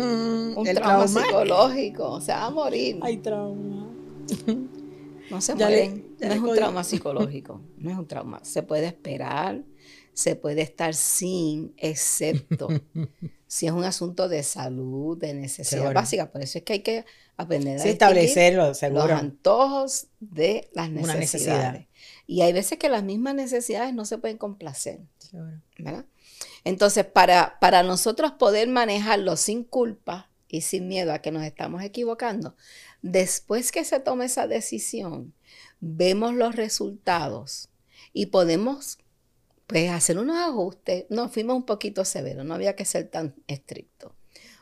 trauma 0.76 1.06
trauma. 1.06 1.08
psicológico, 1.08 2.20
se 2.20 2.34
va 2.34 2.46
a 2.46 2.50
morir. 2.50 3.00
Hay 3.02 3.18
trauma. 3.18 3.88
no 5.32 5.42
se 5.42 5.56
Ya 5.58 5.68
mueren. 5.68 6.16
no 6.20 6.34
es 6.34 6.40
un 6.40 6.56
trauma 6.56 6.84
psicológico, 6.84 7.62
no 7.78 7.90
es 7.92 7.98
un 7.98 8.08
trauma. 8.08 8.40
Se 8.44 8.62
puede 8.64 8.86
esperar, 8.88 9.64
se 10.14 10.36
puede 10.36 10.62
estar 10.62 10.94
sin, 10.94 11.74
excepto 11.78 12.68
si 13.48 13.66
es 13.66 13.72
un 13.72 13.84
asunto 13.84 14.30
de 14.30 14.44
salud, 14.44 15.18
de 15.18 15.34
necesidad 15.34 15.80
Seguro. 15.82 15.94
básica. 15.94 16.32
Por 16.32 16.42
eso 16.42 16.58
es 16.60 16.64
que 16.64 16.74
hay 16.74 16.80
que 16.82 17.06
aprender 17.38 17.80
a 17.80 17.84
Sí, 17.84 17.98
los 18.92 19.10
antojos 19.20 20.08
de 20.20 20.70
las 20.74 20.90
necesidades. 20.90 21.20
necesidad. 21.20 21.86
Y 22.28 22.42
hay 22.42 22.54
veces 22.54 22.78
que 22.78 22.88
las 22.90 23.04
mismas 23.04 23.36
necesidades 23.36 23.94
no 23.94 24.06
se 24.06 24.18
pueden 24.18 24.38
complacer. 24.38 25.00
Seguro. 25.18 25.52
¿verdad? 25.80 26.06
Entonces, 26.64 27.06
para, 27.06 27.58
para 27.60 27.84
nosotros 27.84 28.32
poder 28.34 28.68
manejarlo 28.70 29.36
sin 29.36 29.64
culpa 29.64 30.30
y 30.52 30.62
sin 30.62 30.88
miedo 30.88 31.14
a 31.14 31.20
que 31.20 31.32
nos 31.32 31.44
estamos 31.44 31.82
equivocando, 31.84 32.56
después 33.02 33.72
que 33.72 33.84
se 33.86 34.00
tome 34.00 34.26
esa 34.26 34.48
decisión, 34.48 35.34
vemos 35.80 36.34
los 36.34 36.56
resultados 36.56 37.70
y 38.14 38.28
podemos 38.28 38.98
pues 39.68 39.90
hacer 39.90 40.20
unos 40.20 40.38
ajustes. 40.38 41.06
Nos 41.10 41.32
fuimos 41.32 41.56
un 41.56 41.64
poquito 41.66 42.04
severos, 42.04 42.46
no 42.46 42.54
había 42.54 42.76
que 42.76 42.84
ser 42.86 43.08
tan 43.08 43.34
estricto. 43.48 44.14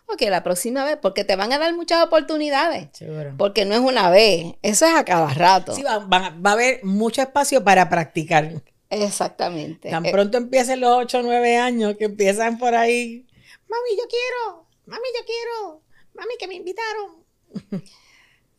Ok, 0.05 0.21
la 0.21 0.43
próxima 0.43 0.83
vez, 0.85 0.97
porque 1.01 1.23
te 1.23 1.35
van 1.35 1.51
a 1.53 1.59
dar 1.59 1.73
muchas 1.75 2.03
oportunidades, 2.05 2.89
Seguro. 2.93 3.33
porque 3.37 3.65
no 3.65 3.73
es 3.75 3.79
una 3.79 4.09
vez, 4.09 4.53
eso 4.63 4.85
es 4.85 4.95
a 4.95 5.05
cada 5.05 5.31
rato. 5.33 5.73
Sí, 5.75 5.83
va, 5.83 5.99
va- 5.99 6.29
va 6.31 6.49
a 6.51 6.53
haber 6.53 6.83
mucho 6.83 7.21
espacio 7.21 7.63
para 7.63 7.89
practicar. 7.89 8.61
Exactamente. 8.89 9.89
Tan 9.89 10.05
Eh, 10.05 10.11
pronto 10.11 10.37
empiecen 10.37 10.79
los 10.81 10.91
8 10.97 11.19
o 11.19 11.21
9 11.23 11.57
años 11.57 11.95
que 11.97 12.05
empiezan 12.05 12.57
por 12.57 12.73
ahí. 12.75 13.25
Mami, 13.67 13.97
yo 13.97 14.03
quiero. 14.09 14.65
Mami, 14.89 15.07
yo 15.17 15.25
quiero. 15.25 15.81
Mami, 16.13 16.33
que 16.39 16.47
me 16.47 16.55
invitaron. 16.55 17.23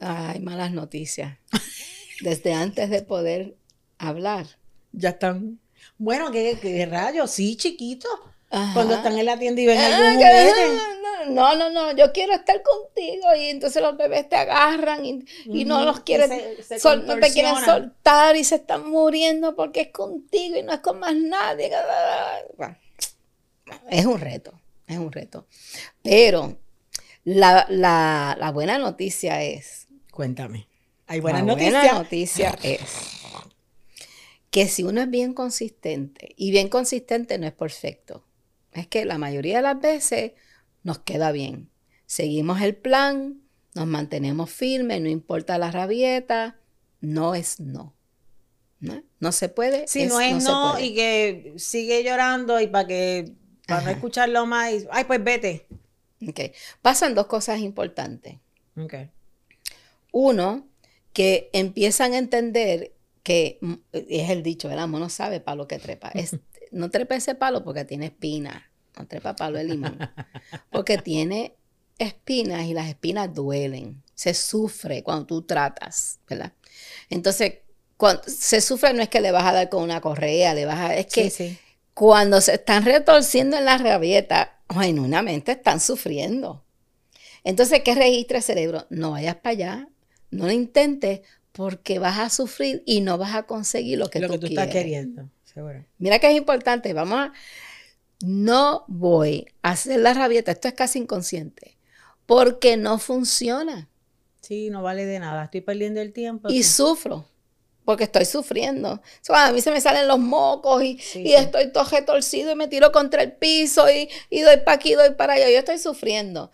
Ay, 0.01 0.41
malas 0.41 0.73
noticias. 0.73 1.39
Desde 2.21 2.53
antes 2.55 2.91
de 2.91 3.03
poder 3.03 3.57
hablar. 3.99 4.47
Ya 4.93 5.11
están. 5.11 5.61
Bueno, 5.99 6.31
¿qué, 6.31 6.59
qué 6.61 6.87
rayos? 6.87 7.31
Sí, 7.31 7.57
chiquitos. 7.57 8.11
Ajá. 8.51 8.75
Cuando 8.75 8.95
están 8.95 9.17
en 9.19 9.27
la 9.27 9.39
tienda 9.39 9.61
y 9.61 9.67
ven 9.67 9.79
Ah, 9.79 10.09
algún. 10.09 11.35
No, 11.35 11.55
no, 11.55 11.71
no, 11.71 11.93
yo 11.95 12.13
quiero 12.13 12.33
estar 12.33 12.61
contigo 12.63 13.27
y 13.37 13.45
entonces 13.51 13.81
los 13.83 13.97
bebés 13.97 14.29
te 14.29 14.37
agarran 14.37 15.05
y, 15.05 15.25
y 15.45 15.65
no 15.67 15.85
los 15.85 15.99
y 15.99 16.03
quieres, 16.03 16.29
se- 16.31 16.63
se 16.63 16.79
sol- 16.81 17.07
no 17.07 17.19
te 17.21 17.31
quieren 17.31 17.55
soltar 17.63 18.37
y 18.37 18.43
se 18.43 18.57
están 18.57 18.89
muriendo 18.89 19.55
porque 19.55 19.83
es 19.83 19.89
contigo 19.93 20.57
y 20.57 20.63
no 20.63 20.73
es 20.73 20.81
con 20.81 20.99
más 20.99 21.15
nadie. 21.15 21.71
Bueno, 22.57 22.77
es 23.91 24.07
un 24.07 24.19
reto, 24.19 24.59
es 24.95 24.99
un 24.99 25.13
reto. 25.13 25.47
Pero 26.03 26.59
la, 27.25 27.67
la- 27.69 28.37
la 28.39 28.51
buena 28.53 28.79
noticia 28.79 29.43
es, 29.43 29.87
Cuéntame. 30.13 30.69
Hay 31.07 31.21
buenas 31.21 31.43
la 31.43 31.47
noticias. 31.47 31.73
buena 31.83 31.99
noticia 31.99 32.59
es 32.63 32.81
que 34.51 34.67
si 34.69 34.83
uno 34.83 35.01
es 35.01 35.11
bien 35.11 35.33
consistente, 35.35 36.35
y 36.37 36.51
bien 36.51 36.69
consistente 36.69 37.39
no 37.39 37.47
es 37.47 37.53
perfecto, 37.53 38.25
es 38.73 38.87
que 38.87 39.05
la 39.05 39.19
mayoría 39.19 39.57
de 39.59 39.63
las 39.63 39.81
veces 39.81 40.33
nos 40.83 40.99
queda 40.99 41.31
bien. 41.33 41.71
Seguimos 42.07 42.61
el 42.61 42.75
plan, 42.77 43.41
nos 43.75 43.87
mantenemos 43.87 44.51
firmes, 44.51 45.01
no 45.01 45.09
importa 45.09 45.59
la 45.59 45.71
rabieta, 45.71 46.59
no 47.01 47.35
es 47.35 47.61
no. 47.61 47.95
¿No, 48.81 49.03
No 49.21 49.31
se 49.33 49.49
puede. 49.51 49.87
Si 49.89 50.07
no 50.07 50.21
es 50.21 50.43
no, 50.43 50.81
y 50.81 50.95
que 50.95 51.53
sigue 51.57 52.03
llorando 52.03 52.61
y 52.61 52.67
para 52.67 52.87
que 52.89 53.33
para 53.71 53.83
no 53.83 53.91
escucharlo 53.91 54.47
más, 54.47 54.73
y- 54.73 54.87
ay, 54.91 55.05
pues 55.05 55.23
vete. 55.25 55.67
Ok. 56.29 56.41
Pasan 56.83 57.15
dos 57.15 57.27
cosas 57.27 57.61
importantes. 57.61 58.37
Ok. 58.77 58.95
Uno, 60.13 60.67
que 61.13 61.51
empiezan 61.53 62.13
a 62.13 62.19
entender 62.19 62.93
que, 63.23 63.59
mm, 63.61 63.75
es 63.93 64.31
el 64.31 64.43
dicho, 64.43 64.69
¿verdad? 64.69 64.89
Uno 64.93 65.09
sabe 65.09 65.41
palo 65.41 65.67
que 65.69 65.79
trepa. 65.79 66.09
Es, 66.15 66.37
no 66.73 66.91
trepa 66.91 67.15
ese 67.17 67.35
palo 67.35 67.65
porque 67.65 67.85
tiene 67.85 68.07
espinas. 68.07 68.63
No 68.99 69.07
trepa 69.07 69.37
palo 69.37 69.59
de 69.59 69.65
limón. 69.65 69.99
Porque 70.71 70.99
tiene 70.99 71.55
espinas 71.99 72.67
y 72.67 72.75
las 72.75 72.89
espinas 72.89 73.33
duelen. 73.33 74.03
Se 74.15 74.35
sufre 74.35 75.03
cuando 75.03 75.27
tú 75.27 75.43
tratas, 75.43 76.19
¿verdad? 76.29 76.53
Entonces, 77.09 77.59
cuando 77.97 78.23
se 78.27 78.61
sufre 78.61 78.93
no 78.93 79.03
es 79.03 79.09
que 79.09 79.21
le 79.21 79.31
vas 79.31 79.45
a 79.45 79.53
dar 79.53 79.69
con 79.69 79.83
una 79.83 80.01
correa, 80.01 80.55
le 80.55 80.65
vas 80.67 80.79
a... 80.79 80.95
Es 80.97 81.07
que 81.07 81.31
Sí, 81.31 81.49
sí. 81.49 81.59
Cuando 82.01 82.41
se 82.41 82.55
están 82.55 82.87
retorciendo 82.87 83.59
en 83.59 83.67
la 83.67 83.77
rabieta, 83.77 84.59
genuinamente 84.71 85.53
están 85.53 85.81
sufriendo. 85.81 86.65
Entonces, 87.45 87.83
¿qué 87.85 87.95
registra 87.95 88.39
el 88.39 88.43
cerebro? 88.43 88.87
No 88.89 89.11
vayas 89.11 89.35
para 89.35 89.51
allá, 89.51 89.89
no 90.31 90.47
lo 90.47 90.51
intentes, 90.51 91.21
porque 91.53 91.99
vas 91.99 92.19
a 92.19 92.31
sufrir 92.31 92.83
y 92.87 93.03
no 93.03 93.19
vas 93.19 93.35
a 93.35 93.43
conseguir 93.43 93.99
lo 93.99 94.09
que 94.09 94.19
lo 94.19 94.29
tú, 94.29 94.33
que 94.33 94.39
tú 94.39 94.47
quieres. 94.47 94.69
estás 94.69 94.83
queriendo. 94.83 95.29
Seguro. 95.45 95.85
Mira 95.99 96.19
que 96.19 96.31
es 96.31 96.39
importante, 96.39 96.95
vamos 96.95 97.19
a... 97.19 97.33
No 98.23 98.87
voy 98.89 99.49
a 99.61 99.73
hacer 99.73 100.01
la 100.01 100.15
rabieta, 100.15 100.53
esto 100.53 100.69
es 100.69 100.75
casi 100.75 101.01
inconsciente, 101.01 101.77
porque 102.25 102.79
no 102.79 102.99
funciona 102.99 103.91
Sí, 104.41 104.71
no 104.71 104.83
vale 104.83 105.05
de 105.05 105.19
nada. 105.19 105.45
Estoy 105.45 105.61
perdiendo 105.61 106.01
el 106.01 106.15
tiempo. 106.15 106.49
y 106.51 106.63
sufro. 106.63 107.27
Porque 107.85 108.05
estoy 108.05 108.25
sufriendo. 108.25 109.01
A 109.29 109.53
mí 109.53 109.61
se 109.61 109.71
me 109.71 109.81
salen 109.81 110.07
los 110.07 110.19
mocos 110.19 110.83
y, 110.83 110.99
Sí, 110.99 111.23
y 111.23 111.33
estoy 111.35 111.73
todo 111.73 111.85
retorcido 111.85 112.53
y 112.53 112.55
me 112.55 112.69
tiro 112.69 112.93
contra 112.93 113.23
el 113.23 113.33
piso 113.33 113.91
y, 113.91 114.09
y 114.29 114.41
doy 114.43 114.59
para 114.59 114.77
aquí, 114.77 114.95
doy 114.95 115.11
para 115.15 115.35
allá. 115.35 115.51
Yo 115.51 115.59
estoy 115.59 115.79
sufriendo. 115.79 116.51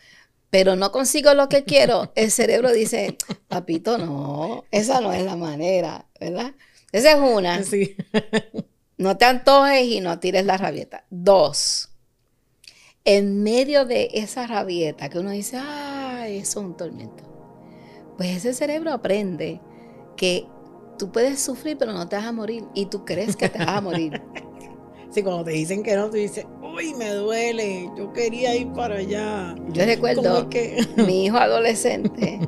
Pero 0.50 0.76
no 0.76 0.92
consigo 0.92 1.34
lo 1.34 1.48
que 1.48 1.64
quiero. 1.64 2.12
El 2.14 2.30
cerebro 2.30 2.72
dice, 2.72 3.18
papito, 3.48 3.98
no, 3.98 4.64
esa 4.70 5.00
no 5.00 5.12
es 5.12 5.22
la 5.22 5.36
manera, 5.36 6.06
¿verdad? 6.20 6.54
Esa 6.92 7.12
es 7.12 7.18
una. 7.18 7.62
Sí. 7.62 7.96
No 8.98 9.18
te 9.18 9.26
antojes 9.26 9.84
y 9.84 10.00
no 10.00 10.18
tires 10.20 10.46
la 10.46 10.56
rabieta. 10.56 11.04
Dos, 11.10 11.90
en 13.04 13.42
medio 13.42 13.84
de 13.84 14.08
esa 14.14 14.46
rabieta 14.46 15.08
que 15.08 15.18
uno 15.18 15.30
dice, 15.30 15.58
ay, 15.58 16.38
eso 16.38 16.60
es 16.60 16.66
un 16.66 16.76
tormento. 16.76 17.22
Pues 18.16 18.30
ese 18.30 18.54
cerebro 18.54 18.92
aprende 18.92 19.60
que 20.16 20.46
tú 20.98 21.11
puedes 21.11 21.40
sufrir, 21.40 21.76
pero 21.78 21.92
no 21.92 22.09
te 22.09 22.16
vas 22.16 22.26
a 22.26 22.32
morir. 22.32 22.64
Y 22.74 22.87
tú 22.87 23.04
crees 23.04 23.37
que 23.37 23.48
te 23.48 23.59
vas 23.59 23.68
a 23.68 23.80
morir. 23.80 24.20
Sí, 25.09 25.22
cuando 25.22 25.44
te 25.44 25.52
dicen 25.52 25.82
que 25.82 25.96
no, 25.96 26.11
tú 26.11 26.16
dices, 26.16 26.44
uy, 26.61 26.92
me 26.92 27.09
duele. 27.11 27.88
Yo 27.96 28.12
quería 28.12 28.54
ir 28.54 28.70
para 28.72 28.96
allá. 28.96 29.54
Yo 29.54 29.62
¿Cómo 29.72 29.80
es 29.80 29.87
recuerdo, 29.87 30.50
que? 30.50 30.85
mi 31.06 31.24
hijo 31.24 31.38
adolescente 31.38 32.38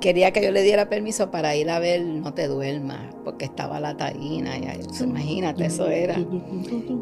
quería 0.00 0.30
que 0.32 0.42
yo 0.42 0.50
le 0.52 0.62
diera 0.62 0.88
permiso 0.88 1.30
para 1.30 1.54
ir 1.56 1.68
a 1.68 1.80
ver 1.80 2.00
No 2.02 2.32
te 2.32 2.46
duermas, 2.46 3.14
porque 3.24 3.44
estaba 3.44 3.78
la 3.80 3.94
taína. 3.96 4.56
Y 4.56 4.68
imagínate, 5.02 5.66
eso 5.66 5.88
era. 5.88 6.16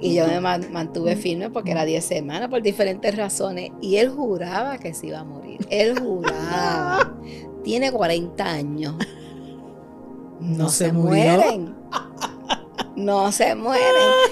Y 0.01 0.15
yo 0.15 0.27
me 0.27 0.41
man- 0.41 0.73
mantuve 0.73 1.15
firme 1.15 1.51
porque 1.51 1.71
era 1.71 1.85
10 1.85 2.05
semanas 2.05 2.49
por 2.49 2.63
diferentes 2.63 3.15
razones. 3.17 3.71
Y 3.81 3.97
él 3.97 4.09
juraba 4.09 4.79
que 4.79 4.93
se 4.93 5.09
iba 5.09 5.21
a 5.21 5.25
morir. 5.25 5.65
Él 5.71 6.01
juraba. 6.01 7.15
Tiene 7.63 7.93
40 7.93 8.45
años. 8.45 8.97
No, 10.41 10.65
No 10.65 10.69
se, 10.69 10.87
se 10.87 10.93
mueren. 10.93 11.75
No 12.97 13.33
se 13.33 13.55
mueren. 13.55 13.85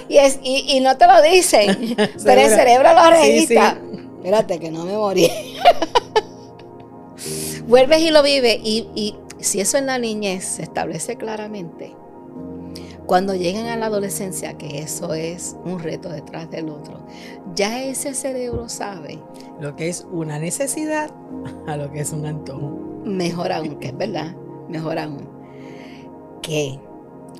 Y, 0.09 0.17
es, 0.19 0.39
y, 0.43 0.77
y 0.77 0.81
no 0.81 0.97
te 0.97 1.07
lo 1.07 1.21
dicen. 1.23 1.95
pero 2.25 2.41
el 2.41 2.51
cerebro 2.51 2.89
lo 2.95 3.05
Sí, 3.17 3.23
registra. 3.23 3.79
Espérate 4.17 4.59
que 4.59 4.71
no 4.71 4.85
me 4.85 4.97
morí. 4.97 5.31
Vuelves 7.67 8.01
y 8.01 8.11
lo 8.11 8.23
vives. 8.23 8.59
Y, 8.63 8.89
y 8.95 9.17
si 9.41 9.61
eso 9.61 9.79
en 9.79 9.87
la 9.87 9.99
niñez 9.99 10.45
se 10.45 10.63
establece 10.63 11.17
claramente, 11.17 11.95
cuando 13.07 13.35
llegan 13.35 13.67
a 13.67 13.77
la 13.77 13.87
adolescencia, 13.87 14.57
que 14.57 14.79
eso 14.79 15.13
es 15.13 15.57
un 15.65 15.79
reto 15.79 16.09
detrás 16.09 16.51
del 16.51 16.71
otro, 16.71 17.07
ya 17.55 17.83
ese 17.83 18.15
cerebro 18.15 18.69
sabe, 18.71 19.19
Lo 19.61 19.77
que 19.77 19.91
es 19.91 20.07
una 20.11 20.39
necesidad 20.39 21.11
a 21.67 21.77
lo 21.77 21.91
que 21.93 22.01
es 22.01 22.13
un 22.13 22.25
antojo. 22.25 23.03
mejor 23.05 23.53
aún, 23.53 23.79
que 23.79 23.89
es 23.89 23.97
verdad, 23.97 24.35
mejor 24.71 24.99
aún, 24.99 25.29
que 26.45 26.79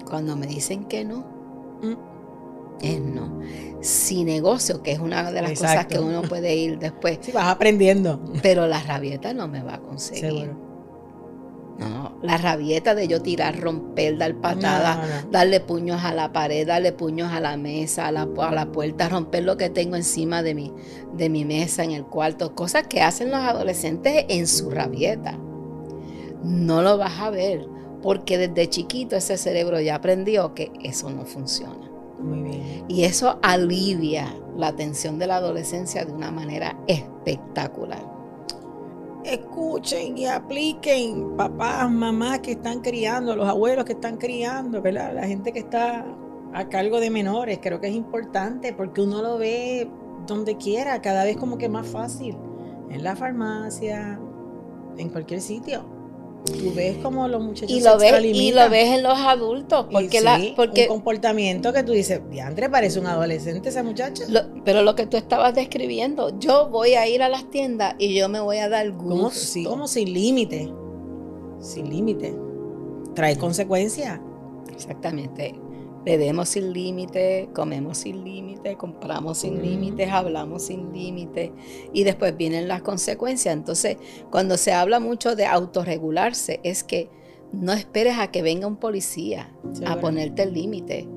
cuando 0.09 0.37
me 0.37 0.47
dicen 0.47 0.85
que 0.85 1.05
no, 1.05 1.25
Mm. 1.83 1.95
es 2.81 3.01
no. 3.01 3.41
Si 3.83 4.25
negocio, 4.25 4.83
que 4.83 4.93
es 4.93 4.99
una 4.99 5.31
de 5.31 5.43
las 5.43 5.51
cosas 5.59 5.87
que 5.87 5.99
uno 5.99 6.23
puede 6.23 6.57
ir 6.57 6.79
después, 6.81 7.19
Sí, 7.21 7.33
vas 7.33 7.47
aprendiendo. 7.49 8.21
pero 8.43 8.67
la 8.67 8.83
rabieta 8.83 9.35
no 9.35 9.47
me 9.49 9.63
va 9.63 9.75
a 9.75 9.81
conseguir. 9.81 10.23
Seguro. 10.31 10.65
No, 11.79 12.13
la 12.23 12.39
rabieta 12.39 12.95
de 12.95 13.09
yo 13.09 13.21
tirar, 13.21 13.59
romper, 13.61 14.17
dar 14.17 14.37
patadas, 14.37 14.97
No, 14.97 15.03
no, 15.03 15.23
no. 15.25 15.31
darle 15.33 15.59
puños 15.59 16.05
a 16.05 16.15
la 16.15 16.33
pared, 16.33 16.65
darle 16.67 16.93
puños 16.93 17.33
a 17.33 17.41
la 17.41 17.57
mesa, 17.57 18.07
a 18.07 18.13
la, 18.13 18.29
a 18.39 18.55
la 18.55 18.67
puerta, 18.71 19.09
romper 19.09 19.43
lo 19.43 19.57
que 19.57 19.71
tengo 19.71 19.97
encima 19.97 20.43
de 20.45 20.55
mi, 20.55 20.73
de 21.17 21.29
mi 21.29 21.45
mesa 21.45 21.83
en 21.83 21.91
el 21.91 22.05
cuarto, 22.05 22.55
cosas 22.55 22.87
que 22.87 23.03
hacen 23.03 23.31
los 23.33 23.41
adolescentes 23.41 24.25
en 24.29 24.47
su 24.47 24.71
rabieta. 24.71 25.37
No 26.45 26.81
lo 26.83 26.97
vas 26.97 27.19
a 27.21 27.31
ver, 27.31 27.67
porque 28.05 28.37
desde 28.37 28.69
chiquito 28.69 29.17
ese 29.17 29.39
cerebro 29.39 29.81
ya 29.81 29.95
aprendió 29.95 30.55
que 30.55 30.71
eso 30.83 31.09
no 31.09 31.25
funciona. 31.25 31.91
Muy 32.21 32.51
bien. 32.51 32.85
Y 32.87 33.05
eso 33.05 33.39
alivia 33.41 34.37
la 34.59 34.77
tensión 34.77 35.19
de 35.19 35.27
la 35.27 35.37
adolescencia 35.37 36.05
de 36.05 36.13
una 36.13 36.31
manera 36.31 36.79
espectacular. 36.87 38.05
escuchen 39.25 40.19
y 40.19 40.27
apliquen, 40.27 41.35
papás, 41.35 41.91
mamás 41.91 42.41
que 42.41 42.51
están 42.53 42.83
criando, 42.83 43.35
los 43.35 43.49
abuelos 43.49 43.87
que 43.87 43.95
están 43.95 44.19
criando, 44.19 44.83
¿verdad? 44.83 45.15
La 45.15 45.27
gente 45.27 45.51
que 45.51 45.61
está 45.61 46.05
a 46.53 46.69
cargo 46.69 47.01
de 47.01 47.09
menores, 47.09 47.59
creo 47.63 47.81
que 47.81 47.89
es 47.89 47.95
importante 47.95 48.75
porque 48.75 49.01
uno 49.01 49.23
lo 49.23 49.39
ve 49.39 49.89
donde 50.27 50.59
quiera, 50.59 51.01
cada 51.01 51.25
vez 51.25 51.39
como 51.39 51.57
que 51.57 51.71
más 51.71 51.87
fácil, 51.87 52.37
en 52.91 53.03
la 53.03 53.17
farmacia, 53.17 54.21
en 54.99 55.09
cualquier 55.09 55.41
sitio. 55.41 55.94
Tú 56.45 56.73
ves 56.75 56.99
como 56.99 57.27
los 57.27 57.43
muchachos 57.43 57.71
y 57.71 57.81
lo 57.81 57.99
ves 57.99 58.23
y 58.23 58.53
lo 58.53 58.69
ves 58.69 58.91
en 58.91 59.03
los 59.03 59.19
adultos 59.19 59.87
porque 59.91 60.21
la 60.21 60.39
porque 60.55 60.83
un 60.83 60.89
comportamiento 60.89 61.73
que 61.73 61.83
tú 61.83 61.93
dices 61.93 62.21
diantre 62.31 62.69
parece 62.69 63.01
un 63.01 63.07
adolescente 63.07 63.71
esa 63.71 63.83
muchacha 63.83 64.25
pero 64.63 64.83
lo 64.83 64.95
que 64.95 65.07
tú 65.07 65.17
estabas 65.17 65.55
describiendo 65.55 66.39
yo 66.39 66.69
voy 66.69 66.95
a 66.95 67.09
ir 67.09 67.23
a 67.23 67.31
las 67.31 67.49
tiendas 67.51 67.95
y 67.99 68.15
yo 68.15 68.29
me 68.29 68.41
voy 68.41 68.59
a 68.59 68.69
dar 68.69 68.91
gusto. 68.91 69.09
Como, 69.09 69.31
sí, 69.31 69.65
como 69.65 69.89
sin 69.89 70.13
límite. 70.13 70.71
Sin 71.61 71.89
límite. 71.89 72.37
Trae 73.15 73.39
consecuencias. 73.39 74.21
Exactamente 74.71 75.64
Bebemos 76.05 76.51
sin 76.51 76.73
límite, 76.73 77.49
comemos 77.55 77.99
sin 77.99 78.25
límite, 78.25 78.77
compramos 78.77 79.39
sin 79.39 79.63
límites, 79.63 80.11
hablamos 80.11 80.65
sin 80.65 80.93
límite 80.93 81.53
y 81.93 82.05
después 82.05 82.37
vienen 82.37 82.69
las 82.69 82.83
consecuencias. 82.83 83.55
Entonces, 83.55 83.97
cuando 84.31 84.59
se 84.59 84.73
habla 84.73 85.01
mucho 85.01 85.35
de 85.35 85.47
autorregularse, 85.47 86.61
es 86.63 86.85
que 86.85 87.09
no 87.53 87.73
esperes 87.73 88.19
a 88.19 88.31
que 88.31 88.43
venga 88.43 88.67
un 88.67 88.77
policía 88.77 89.51
a 89.87 89.99
ponerte 89.99 90.43
el 90.43 90.53
límite 90.53 91.09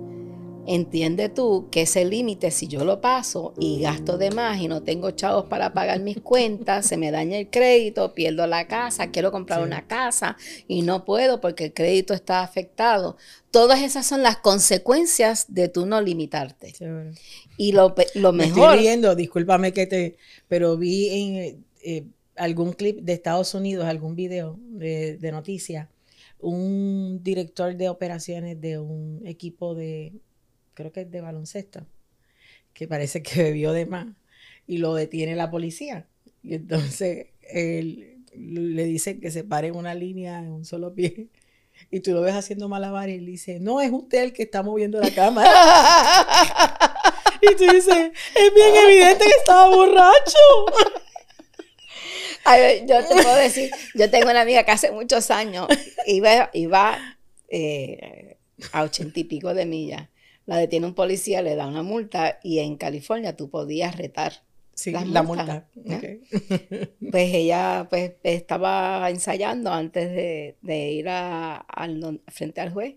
entiende 0.68 1.30
tú 1.30 1.70
que 1.72 1.84
ese 1.84 2.04
límite, 2.04 2.52
si 2.52 2.68
yo 2.68 2.84
lo 2.84 3.00
paso 3.00 3.54
y 3.58 3.80
gasto 3.80 4.18
de 4.18 4.32
más 4.32 4.60
y 4.62 4.68
no 4.68 4.84
tengo 4.84 5.12
chavos 5.12 5.46
para 5.46 5.74
pagar 5.74 6.02
mis 6.02 6.20
cuentas, 6.20 6.86
se 6.86 6.98
me 6.98 7.10
daña 7.10 7.38
el 7.40 7.50
crédito, 7.50 8.14
pierdo 8.14 8.46
la 8.48 8.68
casa, 8.68 9.10
quiero 9.10 9.32
comprar 9.32 9.64
una 9.64 9.88
casa 9.88 10.36
y 10.68 10.82
no 10.82 11.06
puedo 11.06 11.40
porque 11.40 11.66
el 11.66 11.74
crédito 11.74 12.14
está 12.14 12.42
afectado. 12.42 13.16
Todas 13.50 13.82
esas 13.82 14.06
son 14.06 14.24
las 14.24 14.38
consecuencias 14.38 15.46
de 15.48 15.70
tú 15.70 15.86
no 15.86 16.02
limitarte. 16.02 16.74
Y 17.56 17.72
lo, 17.72 17.96
lo 18.16 18.34
mejor... 18.34 18.74
estoy 18.74 18.80
riendo, 18.80 19.16
discúlpame 19.16 19.72
que 19.72 19.88
te... 19.88 20.18
Pero 20.50 20.76
vi 20.76 21.10
en 21.10 21.66
eh, 21.82 22.04
algún 22.36 22.74
clip 22.74 23.00
de 23.00 23.14
Estados 23.14 23.54
Unidos, 23.54 23.86
algún 23.86 24.16
video 24.16 24.60
de, 24.60 25.18
de 25.18 25.32
noticias, 25.32 25.88
un 26.40 27.22
director 27.24 27.76
de 27.76 27.88
operaciones 27.88 28.60
de 28.60 28.80
un 28.80 29.22
equipo 29.26 29.74
de 29.74 30.12
creo 30.78 30.92
que 30.92 31.02
es 31.02 31.12
de 31.12 31.22
baloncesto, 31.22 31.88
que 32.74 32.88
parece 32.88 33.24
que 33.24 33.42
bebió 33.42 33.74
de 33.74 33.88
más 33.88 34.06
y 34.68 34.78
lo 34.78 34.94
detiene 34.94 35.36
la 35.36 35.50
policía. 35.50 36.06
Y 36.44 36.54
entonces 36.54 37.30
él 37.42 38.20
le 38.36 38.84
dice 38.84 39.20
que 39.20 39.32
se 39.32 39.44
pare 39.44 39.70
en 39.70 39.76
una 39.76 39.96
línea 39.96 40.38
en 40.38 40.52
un 40.52 40.66
solo 40.66 40.94
pie. 40.94 41.28
Y 41.92 42.00
tú 42.00 42.12
lo 42.12 42.22
ves 42.22 42.34
haciendo 42.34 42.68
malabares 42.68 43.14
y 43.14 43.20
él 43.20 43.26
dice, 43.28 43.60
no, 43.60 43.82
es 43.82 43.92
usted 43.92 44.24
el 44.24 44.34
que 44.34 44.42
está 44.42 44.64
moviendo 44.64 45.00
la 45.00 45.12
cámara. 45.14 45.48
y 47.40 47.56
tú 47.56 47.72
dices, 47.72 48.12
es 48.36 48.56
bien 48.56 48.76
evidente 48.84 49.24
que 49.24 49.38
estaba 49.38 49.70
borracho. 49.70 50.40
yo 52.88 53.06
te 53.06 53.14
puedo 53.22 53.36
decir, 53.36 53.70
yo 53.94 54.10
tengo 54.10 54.32
una 54.32 54.42
amiga 54.42 54.64
que 54.64 54.72
hace 54.72 54.92
muchos 54.92 55.30
años 55.30 55.68
iba, 56.08 56.50
iba 56.54 56.98
eh, 57.48 58.38
a 58.72 58.82
ochenta 58.82 59.20
y 59.20 59.26
pico 59.26 59.54
de 59.54 59.68
millas 59.68 60.10
la 60.48 60.58
detiene 60.58 60.88
un 60.88 60.96
policía, 60.96 61.44
le 61.44 61.56
da 61.56 61.68
una 61.68 61.84
multa 61.84 62.40
y 62.42 62.60
en 62.60 62.78
California 62.78 63.36
tú 63.36 63.50
podías 63.50 63.96
retar. 63.96 64.42
Sí, 64.74 64.92
la 64.92 65.24
multa. 65.24 65.68
Pues 67.12 67.34
ella 67.34 67.88
pues, 67.90 68.14
estaba 68.24 69.10
ensayando 69.10 69.72
antes 69.72 70.12
de, 70.12 70.92
ir 70.92 71.10
a, 71.10 71.66
frente 72.28 72.62
al 72.62 72.72
juez. 72.72 72.96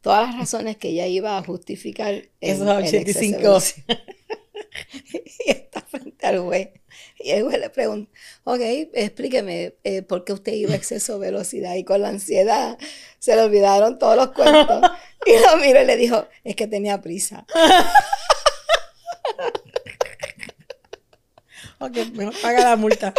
Todas 0.00 0.28
las 0.28 0.38
razones 0.38 0.76
que 0.76 0.88
ella 0.88 1.06
iba 1.06 1.38
a 1.38 1.42
justificar. 1.42 2.28
Esos 2.40 2.68
85. 2.68 3.58
y 5.46 5.50
está 5.50 5.80
frente 5.82 6.26
al 6.26 6.40
juez. 6.40 6.70
Y 7.18 7.30
el 7.30 7.44
juez 7.44 7.60
le 7.60 7.70
pregunta, 7.70 8.10
ok, 8.44 8.60
explíqueme 8.92 9.74
eh, 9.84 10.02
por 10.02 10.24
qué 10.24 10.32
usted 10.32 10.52
iba 10.52 10.72
a 10.72 10.76
exceso 10.76 11.18
de 11.18 11.26
velocidad 11.26 11.74
y 11.76 11.84
con 11.84 12.02
la 12.02 12.08
ansiedad 12.08 12.78
se 13.18 13.36
le 13.36 13.42
olvidaron 13.42 13.98
todos 13.98 14.16
los 14.16 14.32
cuentos. 14.32 14.82
Y 15.26 15.40
lo 15.40 15.56
miró 15.56 15.82
y 15.82 15.86
le 15.86 15.96
dijo, 15.96 16.28
es 16.42 16.56
que 16.56 16.66
tenía 16.66 17.00
prisa. 17.00 17.46
ok, 21.78 21.96
mejor 22.12 22.34
paga 22.42 22.64
la 22.64 22.76
multa. 22.76 23.14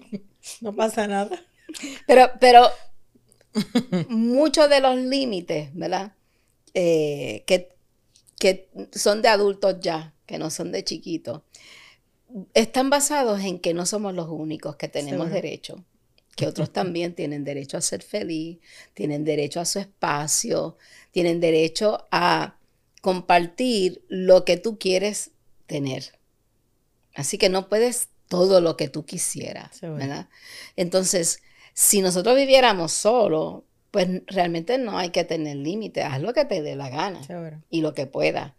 no 0.60 0.74
pasa 0.74 1.06
nada. 1.06 1.46
Pero, 2.06 2.30
pero 2.40 2.68
muchos 4.08 4.68
de 4.68 4.80
los 4.80 4.96
límites, 4.96 5.70
¿verdad? 5.74 6.12
Eh, 6.74 7.44
que, 7.46 7.70
que 8.38 8.68
son 8.92 9.22
de 9.22 9.28
adultos 9.28 9.76
ya, 9.80 10.14
que 10.26 10.38
no 10.38 10.50
son 10.50 10.72
de 10.72 10.84
chiquitos, 10.84 11.42
están 12.54 12.90
basados 12.90 13.40
en 13.40 13.58
que 13.58 13.72
no 13.72 13.86
somos 13.86 14.14
los 14.14 14.28
únicos 14.28 14.76
que 14.76 14.88
tenemos 14.88 15.30
derecho, 15.30 15.84
que 16.34 16.46
otros 16.46 16.72
también 16.72 17.14
tienen 17.14 17.44
derecho 17.44 17.78
a 17.78 17.80
ser 17.80 18.02
feliz, 18.02 18.58
tienen 18.92 19.24
derecho 19.24 19.60
a 19.60 19.64
su 19.64 19.78
espacio, 19.78 20.76
tienen 21.16 21.40
derecho 21.40 22.06
a 22.10 22.58
compartir 23.00 24.04
lo 24.06 24.44
que 24.44 24.58
tú 24.58 24.78
quieres 24.78 25.30
tener. 25.64 26.12
Así 27.14 27.38
que 27.38 27.48
no 27.48 27.70
puedes 27.70 28.10
todo 28.28 28.60
lo 28.60 28.76
que 28.76 28.88
tú 28.88 29.06
quisieras, 29.06 29.80
¿verdad? 29.80 30.28
Entonces, 30.76 31.40
si 31.72 32.02
nosotros 32.02 32.36
viviéramos 32.36 32.92
solo, 32.92 33.64
pues 33.92 34.06
realmente 34.26 34.76
no 34.76 34.98
hay 34.98 35.08
que 35.08 35.24
tener 35.24 35.56
límites, 35.56 36.04
haz 36.04 36.20
lo 36.20 36.34
que 36.34 36.44
te 36.44 36.60
dé 36.60 36.76
la 36.76 36.90
gana 36.90 37.22
y 37.70 37.80
lo 37.80 37.94
que 37.94 38.06
pueda. 38.06 38.54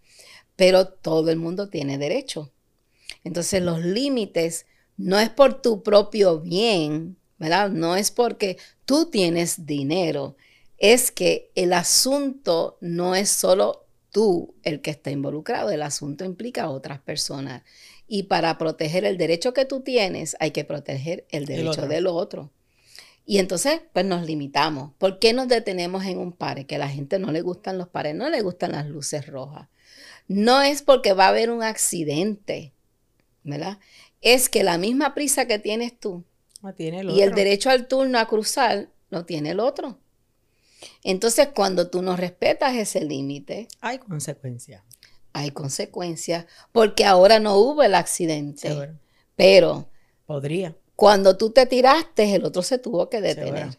Pero 0.56 0.88
todo 0.88 1.30
el 1.30 1.38
mundo 1.38 1.70
tiene 1.70 2.00
derecho. 2.00 2.52
Entonces, 3.24 3.62
los 3.62 3.82
límites 3.86 4.66
no 4.98 5.20
es 5.20 5.30
por 5.30 5.62
tu 5.62 5.84
propio 5.84 6.40
bien, 6.40 7.18
¿verdad? 7.38 7.70
No 7.70 7.96
es 7.96 8.10
porque 8.10 8.58
tú 8.86 9.12
tienes 9.12 9.68
dinero, 9.68 10.36
es 10.78 11.12
que 11.12 11.52
el 11.56 11.74
asunto 11.74 12.78
no 12.82 13.16
es 13.16 13.30
solo 13.30 13.86
tú 14.12 14.56
el 14.64 14.82
que 14.82 14.92
está 14.92 15.12
involucrado, 15.12 15.70
el 15.70 15.82
asunto 15.82 16.26
implica 16.26 16.64
a 16.64 16.70
otras 16.70 17.00
personas. 17.00 17.64
Y 18.08 18.24
para 18.24 18.58
proteger 18.58 19.06
el 19.06 19.18
derecho 19.18 19.54
que 19.54 19.66
tú 19.66 19.82
tienes, 19.82 20.38
hay 20.40 20.52
que 20.52 20.64
proteger 20.64 21.26
el 21.30 21.46
derecho 21.46 21.88
del 21.88 22.08
otro. 22.08 22.52
Y 23.26 23.40
entonces, 23.40 23.82
pues 23.92 24.06
nos 24.06 24.26
limitamos. 24.26 24.94
¿Por 24.98 25.20
qué 25.20 25.34
nos 25.34 25.50
detenemos 25.50 26.06
en 26.06 26.18
un 26.18 26.32
par? 26.32 26.66
Que 26.66 26.76
a 26.76 26.80
la 26.80 26.88
gente 26.88 27.20
no 27.20 27.32
le 27.34 27.42
gustan 27.42 27.78
los 27.78 27.90
pares, 27.90 28.16
no 28.16 28.30
le 28.30 28.42
gustan 28.42 28.72
las 28.72 28.88
luces 28.88 29.28
rojas. 29.28 29.68
No 30.30 30.62
es 30.62 30.82
porque 30.82 31.12
va 31.14 31.26
a 31.26 31.30
haber 31.30 31.52
un 31.52 31.62
accidente, 31.62 32.72
¿verdad? 33.44 33.80
Es 34.22 34.48
que 34.48 34.64
la 34.64 34.78
misma 34.78 35.14
prisa 35.14 35.46
que 35.46 35.60
tienes 35.60 36.00
tú 36.00 36.24
y 37.14 37.22
el 37.22 37.34
derecho 37.34 37.70
al 37.70 37.88
turno 37.88 38.18
a 38.20 38.28
cruzar 38.28 38.90
lo 39.10 39.26
tiene 39.26 39.52
el 39.52 39.60
otro. 39.60 40.00
Entonces, 41.04 41.50
cuando 41.56 41.90
tú 41.90 42.02
no 42.02 42.16
respetas 42.16 42.76
ese 42.76 43.04
límite, 43.04 43.68
hay 43.82 44.00
consecuencias. 44.00 44.84
Hay 45.34 45.52
consecuencias, 45.52 46.46
porque 46.72 47.06
ahora 47.06 47.40
no 47.40 47.58
hubo 47.58 47.84
el 47.84 47.96
accidente. 47.96 48.96
Pero 49.36 49.88
podría. 50.26 50.76
Cuando 50.96 51.38
tú 51.38 51.52
te 51.52 51.66
tiraste, 51.68 52.36
el 52.36 52.44
otro 52.44 52.64
se 52.64 52.80
tuvo 52.80 53.10
que 53.10 53.22
detener. 53.22 53.78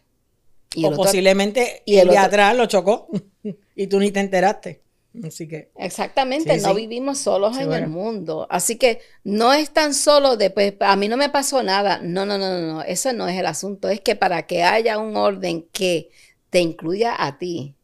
Y 0.73 0.85
o 0.85 0.91
posiblemente 0.91 1.81
y 1.85 1.97
el, 1.97 2.09
de 2.09 2.17
atrás 2.17 2.55
lo 2.55 2.65
chocó 2.67 3.07
y 3.75 3.87
tú 3.87 3.99
ni 3.99 4.11
te 4.11 4.19
enteraste. 4.19 4.81
Así 5.23 5.47
que. 5.47 5.71
Exactamente, 5.75 6.57
no 6.59 6.73
vivimos 6.75 7.17
solos 7.17 7.57
en 7.57 7.73
el 7.73 7.87
mundo. 7.87 8.47
Así 8.49 8.77
que 8.77 9.01
no 9.23 9.53
es 9.53 9.71
tan 9.71 9.93
solo 9.93 10.37
de, 10.37 10.51
pues, 10.51 10.75
a 10.79 10.95
mí 10.95 11.07
no 11.07 11.17
me 11.17 11.29
pasó 11.29 11.63
nada. 11.63 11.99
No, 12.01 12.25
no, 12.25 12.37
no, 12.37 12.49
no, 12.59 12.73
no. 12.73 12.81
Eso 12.83 13.11
no 13.13 13.27
es 13.27 13.37
el 13.37 13.47
asunto. 13.47 13.89
Es 13.89 14.01
que 14.01 14.15
para 14.15 14.45
que 14.45 14.63
haya 14.63 14.99
un 14.99 15.17
orden 15.17 15.67
que 15.71 16.11
te 16.49 16.59
incluya 16.59 17.15
a 17.17 17.37
ti, 17.37 17.75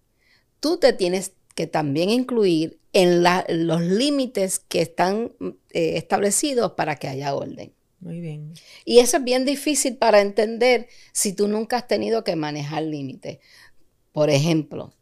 tú 0.60 0.78
te 0.78 0.94
tienes 0.94 1.34
que 1.54 1.68
también 1.68 2.10
incluir 2.10 2.80
en 2.94 3.24
los 3.24 3.82
límites 3.82 4.60
que 4.60 4.82
están 4.82 5.34
eh, 5.72 5.98
establecidos 5.98 6.74
para 6.74 6.96
que 6.96 7.08
haya 7.08 7.36
orden. 7.36 7.74
Muy 8.00 8.20
bien. 8.20 8.54
Y 8.86 9.00
eso 9.00 9.18
es 9.18 9.24
bien 9.24 9.46
difícil 9.46 9.98
para 9.98 10.22
entender 10.22 10.88
si 11.12 11.34
tú 11.34 11.48
nunca 11.48 11.78
has 11.78 11.88
tenido 11.88 12.24
que 12.24 12.36
manejar 12.36 12.84
límites. 12.84 13.40
Por 14.12 14.30
ejemplo, 14.30 14.94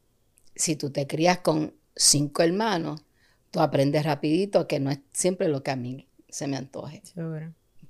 si 0.55 0.75
tú 0.75 0.89
te 0.89 1.05
crías 1.05 1.39
con 1.39 1.73
cinco 1.95 2.43
hermanos, 2.43 3.03
tú 3.51 3.59
aprendes 3.59 4.03
rapidito 4.05 4.67
que 4.67 4.79
no 4.79 4.89
es 4.89 4.99
siempre 5.11 5.47
lo 5.47 5.63
que 5.63 5.71
a 5.71 5.75
mí 5.75 6.07
se 6.29 6.47
me 6.47 6.57
antoje. 6.57 7.03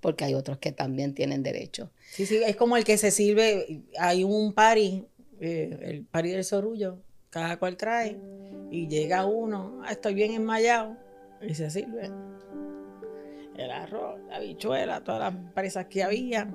Porque 0.02 0.26
hay 0.26 0.34
otros 0.34 0.58
que 0.58 0.74
también 0.74 1.14
tienen 1.14 1.44
derecho. 1.44 1.92
Sí, 2.12 2.26
sí, 2.26 2.42
es 2.46 2.58
como 2.58 2.76
el 2.76 2.84
que 2.84 2.98
se 2.98 3.12
sirve, 3.12 3.84
hay 3.98 4.26
un 4.26 4.54
party 4.54 5.06
eh, 5.40 5.80
el 5.82 6.06
pari 6.06 6.32
del 6.32 6.44
sorullo, 6.44 7.00
cada 7.30 7.58
cual 7.58 7.78
trae, 7.78 8.20
y 8.72 8.88
llega 8.88 9.26
uno, 9.26 9.82
ah, 9.84 9.92
estoy 9.92 10.14
bien 10.14 10.34
enmayado, 10.34 10.96
y 11.42 11.54
se 11.56 11.70
sirve 11.70 12.12
el 13.56 13.72
arroz, 13.72 14.20
la 14.30 14.40
bichuela, 14.40 15.04
todas 15.04 15.34
las 15.34 15.54
presas 15.54 15.86
que 15.86 16.04
había. 16.04 16.50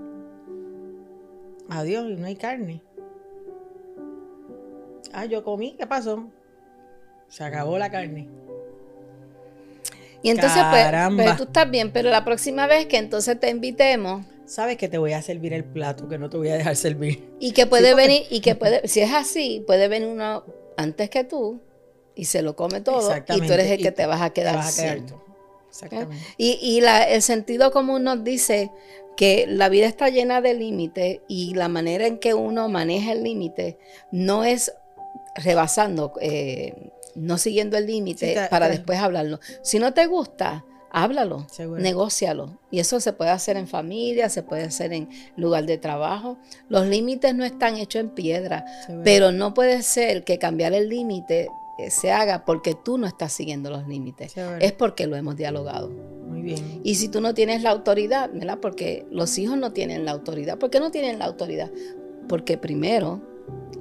Adiós, 1.68 2.06
y 2.10 2.16
no 2.16 2.26
hay 2.26 2.36
carne. 2.36 2.82
Ah, 5.12 5.24
yo 5.26 5.44
comí, 5.44 5.74
¿qué 5.78 5.86
pasó? 5.86 6.28
Se 7.28 7.44
acabó 7.44 7.78
la 7.78 7.90
carne. 7.90 8.28
Y 10.22 10.30
entonces, 10.30 10.62
pues, 10.70 10.86
pues, 11.14 11.36
tú 11.36 11.42
estás 11.44 11.70
bien, 11.70 11.92
pero 11.92 12.10
la 12.10 12.24
próxima 12.24 12.66
vez 12.66 12.86
que 12.86 12.98
entonces 12.98 13.38
te 13.38 13.50
invitemos. 13.50 14.24
Sabes 14.48 14.78
que 14.78 14.88
te 14.88 14.96
voy 14.96 15.12
a 15.12 15.20
servir 15.20 15.52
el 15.52 15.64
plato, 15.64 16.08
que 16.08 16.16
no 16.16 16.30
te 16.30 16.38
voy 16.38 16.48
a 16.48 16.56
dejar 16.56 16.74
servir. 16.74 17.28
Y 17.38 17.52
que 17.52 17.66
puede 17.66 17.94
venir, 17.94 18.22
y 18.30 18.40
que 18.40 18.54
puede, 18.54 18.88
si 18.88 19.00
es 19.00 19.12
así, 19.12 19.62
puede 19.66 19.88
venir 19.88 20.08
uno 20.08 20.44
antes 20.76 21.10
que 21.10 21.22
tú 21.22 21.60
y 22.14 22.24
se 22.24 22.40
lo 22.40 22.56
come 22.56 22.80
todo. 22.80 23.14
Y 23.28 23.40
tú 23.42 23.52
eres 23.52 23.70
el 23.70 23.82
que 23.82 23.92
te 23.92 24.06
vas 24.06 24.22
a 24.22 24.30
quedar, 24.30 24.56
vas 24.56 24.78
¿Eh? 24.78 25.02
Exactamente. 25.68 26.16
Y, 26.38 26.58
y 26.62 26.80
la, 26.80 27.02
el 27.02 27.20
sentido 27.20 27.70
común 27.70 28.04
nos 28.04 28.24
dice 28.24 28.70
que 29.18 29.46
la 29.46 29.68
vida 29.68 29.86
está 29.86 30.08
llena 30.08 30.40
de 30.40 30.54
límites 30.54 31.20
y 31.28 31.54
la 31.54 31.68
manera 31.68 32.06
en 32.06 32.18
que 32.18 32.34
uno 32.34 32.68
maneja 32.68 33.12
el 33.12 33.24
límite 33.24 33.76
no 34.10 34.44
es 34.44 34.72
rebasando, 35.34 36.14
eh, 36.20 36.90
no 37.14 37.36
siguiendo 37.36 37.76
el 37.76 37.86
límite 37.86 38.48
para 38.48 38.68
después 38.68 38.98
hablarlo. 38.98 39.40
Si 39.62 39.78
no 39.78 39.92
te 39.92 40.06
gusta, 40.06 40.64
háblalo, 40.90 41.46
negócialo. 41.78 42.58
Y 42.70 42.80
eso 42.80 43.00
se 43.00 43.12
puede 43.12 43.30
hacer 43.30 43.56
en 43.56 43.68
familia, 43.68 44.28
se 44.28 44.42
puede 44.42 44.64
hacer 44.64 44.92
en 44.92 45.08
lugar 45.36 45.66
de 45.66 45.78
trabajo. 45.78 46.38
Los 46.68 46.86
límites 46.86 47.34
no 47.34 47.44
están 47.44 47.76
hechos 47.76 48.00
en 48.00 48.10
piedra, 48.10 48.64
pero 49.04 49.32
no 49.32 49.54
puede 49.54 49.82
ser 49.82 50.24
que 50.24 50.38
cambiar 50.38 50.72
el 50.72 50.88
límite 50.88 51.48
eh, 51.78 51.90
se 51.90 52.10
haga 52.10 52.44
porque 52.44 52.74
tú 52.74 52.98
no 52.98 53.06
estás 53.06 53.32
siguiendo 53.32 53.70
los 53.70 53.86
límites. 53.86 54.34
Es 54.60 54.72
porque 54.72 55.06
lo 55.06 55.16
hemos 55.16 55.36
dialogado. 55.36 55.88
Muy 55.88 56.42
bien. 56.42 56.80
Y 56.82 56.96
si 56.96 57.08
tú 57.08 57.20
no 57.20 57.34
tienes 57.34 57.62
la 57.62 57.70
autoridad, 57.70 58.30
¿verdad? 58.32 58.58
Porque 58.60 59.06
los 59.10 59.38
hijos 59.38 59.56
no 59.56 59.72
tienen 59.72 60.04
la 60.04 60.10
autoridad. 60.10 60.58
¿Por 60.58 60.70
qué 60.70 60.80
no 60.80 60.90
tienen 60.90 61.18
la 61.18 61.26
autoridad? 61.26 61.70
Porque 62.28 62.58
primero 62.58 63.22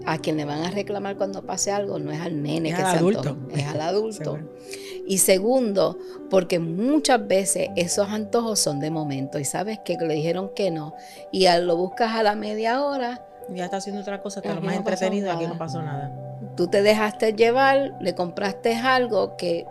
a 0.05 0.19
quien 0.19 0.37
le 0.37 0.45
van 0.45 0.61
a 0.63 0.71
reclamar 0.71 1.17
cuando 1.17 1.45
pase 1.45 1.71
algo 1.71 1.99
no 1.99 2.11
es 2.11 2.21
al 2.21 2.41
nene 2.41 2.69
que 2.69 2.77
se 2.77 2.83
adulto. 2.83 3.37
es 3.51 3.65
al 3.65 3.81
adulto. 3.81 4.39
y 5.07 5.19
segundo, 5.19 5.97
porque 6.29 6.59
muchas 6.59 7.25
veces 7.27 7.69
esos 7.75 8.09
antojos 8.09 8.59
son 8.59 8.79
de 8.79 8.91
momento 8.91 9.39
y 9.39 9.45
sabes 9.45 9.79
que 9.79 9.95
le 9.97 10.13
dijeron 10.13 10.51
que 10.53 10.69
no 10.69 10.93
y 11.31 11.47
lo 11.47 11.77
buscas 11.77 12.13
a 12.13 12.23
la 12.23 12.35
media 12.35 12.83
hora. 12.83 13.25
Ya 13.49 13.65
está 13.65 13.77
haciendo 13.77 14.01
otra 14.01 14.21
cosa, 14.21 14.41
está 14.41 14.53
lo 14.53 14.61
más 14.61 14.75
entretenido, 14.75 15.31
aquí 15.31 15.47
no 15.47 15.57
pasó 15.57 15.81
nada. 15.81 16.11
Tú 16.57 16.67
te 16.67 16.81
dejaste 16.81 17.33
llevar, 17.33 17.95
le 18.01 18.13
compraste 18.15 18.75
algo 18.75 19.37
que 19.37 19.65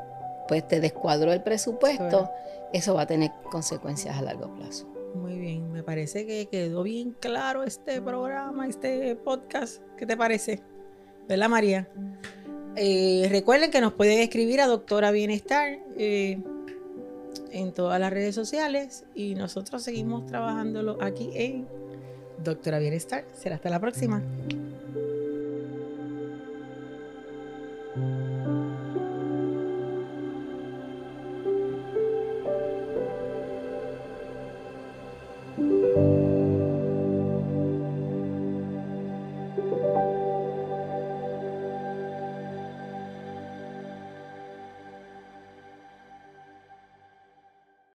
pues 0.49 0.67
te 0.67 0.81
descuadró 0.81 1.33
el 1.33 1.43
presupuesto, 1.43 2.31
eso 2.73 2.95
va 2.95 3.03
a 3.03 3.07
tener 3.07 3.31
consecuencias 3.51 4.17
a 4.17 4.23
largo 4.23 4.55
plazo. 4.55 4.87
Muy 5.15 5.39
bien, 5.39 5.71
me 5.71 5.83
parece 5.83 6.27
que 6.27 6.47
quedó 6.47 6.83
bien 6.83 7.15
claro 7.19 7.63
este 7.63 8.01
programa, 8.01 8.67
este 8.67 9.17
podcast. 9.17 9.83
¿Qué 9.97 10.07
te 10.07 10.17
parece? 10.17 10.63
¿Verdad, 11.29 11.49
María? 11.49 11.89
Eh, 12.77 13.29
recuerden 13.31 13.71
que 13.71 13.81
nos 13.81 13.95
pueden 13.95 14.19
escribir 14.19 14.61
a 14.61 14.67
Doctora 14.67 15.11
Bienestar 15.11 15.79
eh, 15.97 16.39
en 17.51 17.73
todas 17.73 17.99
las 17.99 18.13
redes 18.13 18.35
sociales 18.35 19.05
y 19.15 19.35
nosotros 19.35 19.83
seguimos 19.83 20.27
trabajándolo 20.27 20.99
aquí 21.01 21.31
en 21.35 21.67
Doctora 22.45 22.79
Bienestar. 22.79 23.25
Será 23.33 23.57
hasta 23.57 23.71
la 23.71 23.81
próxima. 23.81 24.23